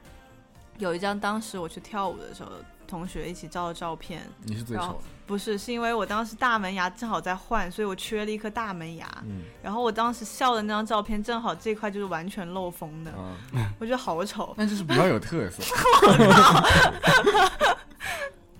[0.78, 2.50] 有一张当时我去跳舞的时候
[2.86, 4.98] 同学一起照的照片，你是最丑的，
[5.30, 9.06] 不是，是因为我当时大门牙正好在换，所以我缺了一颗大门牙。
[9.24, 13.36] 嗯然后我当时笑的那张照片，正好这块就是完全漏风的，啊，
[13.78, 14.52] 我觉得好丑。
[14.56, 15.62] 但就是比较有特色。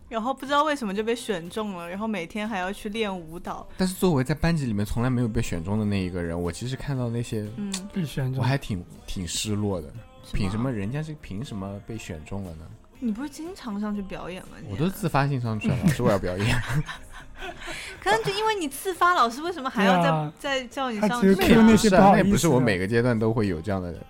[0.08, 3.66] 然后不知道为什么就被选中了，然后每天还要去练舞蹈。
[3.76, 9.92] 但是作为在班级里面从来没有被选中的那一个人，我其实看到那些，嗯，被选中，我还挺挺失落的。
[10.32, 10.70] 凭什么？
[10.70, 12.64] 人家是凭什么被选中了呢？
[13.00, 14.56] 你不是经常上去表演吗？
[14.70, 16.62] 我都自发性上去了，老师我要表演。
[18.02, 21.36] 可能就因为你自发，老师为什么还要再、啊再叫你上去那啊？
[21.36, 24.00] 是啊，些不好那也不是我每个阶段都会有这样的人。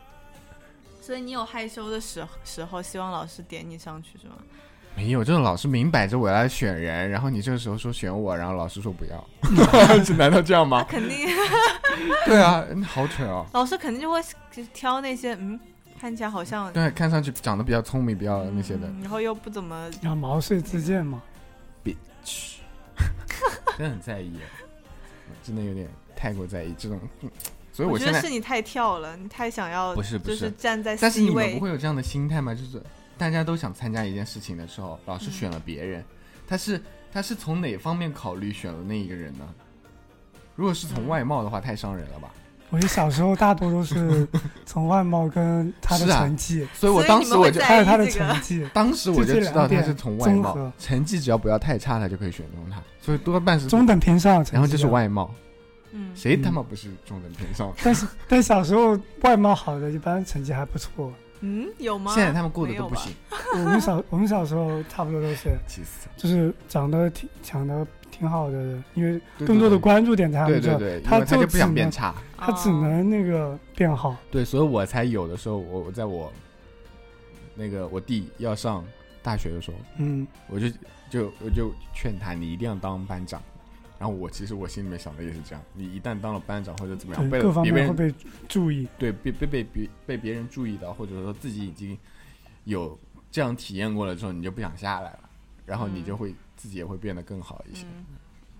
[1.01, 4.35] 所以你有害羞的时时候，希望老师点你上去是吗？
[4.97, 9.25] 没有，这种老师明摆着我来选人，然后你这个时候说选我，然后老师说不要，
[10.05, 10.85] 这难道这样吗？
[10.89, 11.29] 肯定，
[12.27, 13.47] 对啊，嗯好蠢哦。
[13.53, 14.21] 老师肯定就会
[14.75, 15.59] 挑那些嗯，
[16.01, 21.23] 看起来好像对，看上去长得比较聪明、比较那些的，嗯然后又不怎么要毛遂自荐嘛，
[22.25, 22.61] 嘘
[23.77, 24.33] 真的很在意，
[25.43, 26.99] 真的有点太过在意这种。
[27.21, 27.31] 嗯
[27.73, 32.53] 所以我我现在觉得是你太跳了，你太想要，不是不就是是站在但是 C 你们位不会有这样的心态吗？
[32.55, 32.83] 就是
[33.17, 36.05] 大家都想参加一件事情的时候，老师嗯选了别人，
[36.47, 36.83] 他是
[37.13, 39.47] 他是从哪方面考虑选了那一个人呢？
[40.57, 42.35] 如果是从嗯外貌的话，太伤人了吧？
[42.71, 44.27] 我觉得小时候大多都是
[44.65, 54.45] 从外貌跟他的成绩，所以我当时我就还有他的成绩， 当时我就知道他是从外貌，成绩只要不要太差，他就可以选中他，所以多半是中等偏上。
[54.53, 55.35] 然后就是外貌，
[55.91, 57.73] 嗯，谁他妈不是中等偏上？
[57.83, 62.15] 但是但小时候外貌好的一般成绩还不错，嗯，有吗？
[62.15, 63.13] 现在他们过得都不行，
[63.55, 66.09] 我们小我们小时候差不多都是，气死。
[66.17, 67.85] 就是长得挺长得
[68.21, 74.15] 挺好的，因为对更多的关注点在他们这，对对对，他他就不想变差，他只哦能那个变好。
[74.31, 76.31] 对，所以我才有的时候，我我在我
[77.55, 78.85] 那个我弟要上
[79.23, 80.69] 大学的时候，嗯，我就
[81.09, 83.43] 就我就劝他，你一定要当班长。
[83.99, 88.15] 然后我其实我心里面想的也是这样，你一旦当了班长或者怎么样，被对，各方别人面会被
[88.49, 88.87] 注意。
[88.99, 91.97] 对被被被别被别人注意到，或者说自己已经
[92.65, 92.99] 有
[93.31, 95.20] 这样体验过了之后，你就不想下来了，
[95.71, 97.87] 然后你就嗯会、自己也会变得更好一些。
[97.87, 98.05] 嗯，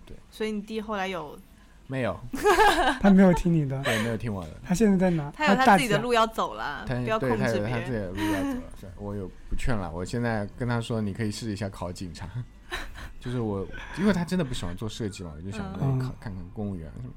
[0.05, 0.15] 对。
[0.29, 1.37] 所以你弟后来有
[1.87, 2.17] 没有，
[3.01, 4.51] 他没有听你的，对，没有听我的。
[4.63, 5.29] 他现在在哪？
[5.31, 7.91] 他有他自己的路要走了，他不要控对他有他自己。
[7.91, 9.91] 的路要走了，我有不劝了。
[9.91, 12.29] 我现在跟他说，你可以试一下考警察，
[13.19, 13.67] 就是我，
[13.99, 17.13] 因为他真的不喜欢做设计嘛，我就想着嗯考看看公务员什么。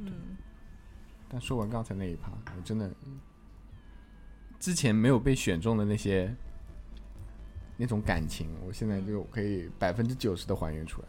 [0.00, 0.12] 嗯，
[1.26, 2.90] 但说完刚才那一趴，我真的
[4.60, 6.34] 之前没有被选中的那些
[7.80, 11.08] 那种感情，我现在就可以百分之九十的还原出来。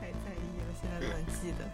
[0.00, 1.68] 太在意了，现在都能记得。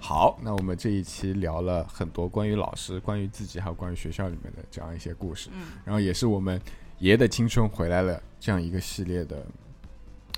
[0.00, 5.50] 好，那我们这一期聊了很多关于老师、关于自己，还有关于学校里面的这样一些故事。
[5.52, 6.60] 嗯，然后也是我们
[6.98, 9.46] 爷的青春回来了这样一个系列的，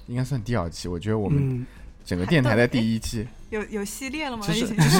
[0.07, 0.89] 应该算第二期。
[0.89, 1.67] 我觉得我们嗯，
[2.07, 4.47] 整个电台的第一期，有有系列了吗？
[4.47, 4.99] 就是就是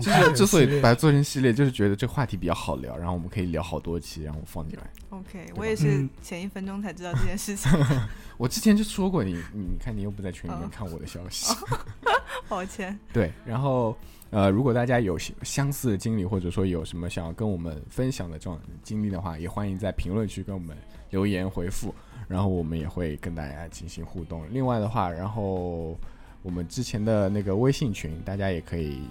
[0.00, 4.84] 就是之所以把它做成系列，就是觉得这个话题比较好聊，然后我们可以聊好多期，然后放进来。
[5.10, 7.70] OK，我也是嗯前一分钟才知道这件事情，
[8.38, 11.54] 我之前就说过你，你你看你又不在群里面哦看我的消息，
[12.48, 12.98] 抱歉。
[13.12, 13.94] 对，然后
[14.30, 20.74] 呃，如果大家有相相似的经历，或者说有什么想要跟我们分享的这种经历的话，也欢迎在评论区跟我们
[21.10, 21.94] 留言回复，
[22.26, 24.46] 然后我们也会跟大家进行互动。
[24.50, 25.98] 另外的话，然后
[26.42, 29.02] 我们之前的那个微信群，大家也可以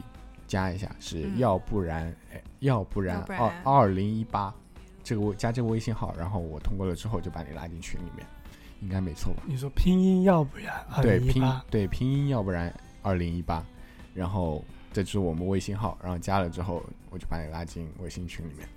[0.47, 4.53] 加一下，是嗯要不然、哎要不然二二零一八
[5.03, 8.23] 这个微加这个微信号，然后我通过了之后就把你拉进群里面，
[8.81, 9.41] 应该没错吧？
[9.47, 12.71] 你说拼音要不然二对拼零一八，对拼音，要不然
[13.01, 13.65] 二零一八，
[14.13, 14.63] 然后
[14.93, 18.67] 这就是我们微信号，然后加了之后我就把你拉进微信群里面。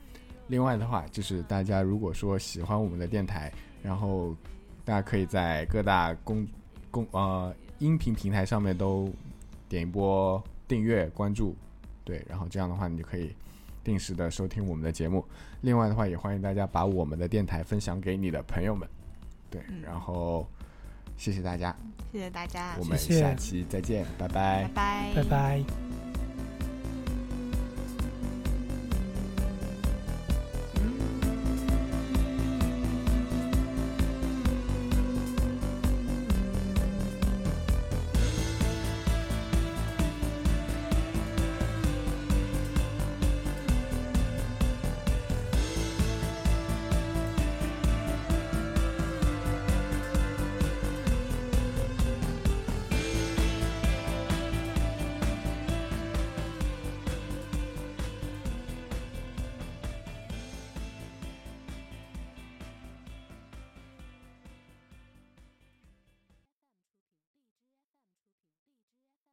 [0.46, 3.52] 另外的话，就是大家如果说喜欢我们的电台，
[3.82, 4.34] 然后
[4.82, 6.46] 大家可以在各大公
[6.90, 9.12] 公呃音频平台上面都
[9.68, 11.54] 点一波订阅关注，
[12.02, 13.34] 对，然后这样的话你就可以
[13.82, 15.22] 定时的收听我们的节目。
[15.60, 18.88] 另外的话，也欢迎大家把我们的电台分享给你的朋友们，
[19.50, 20.46] 对，嗯然后
[21.18, 21.76] 谢谢大家。
[22.10, 25.93] 谢谢大家我，们下期再见，拜拜拜拜，拜拜。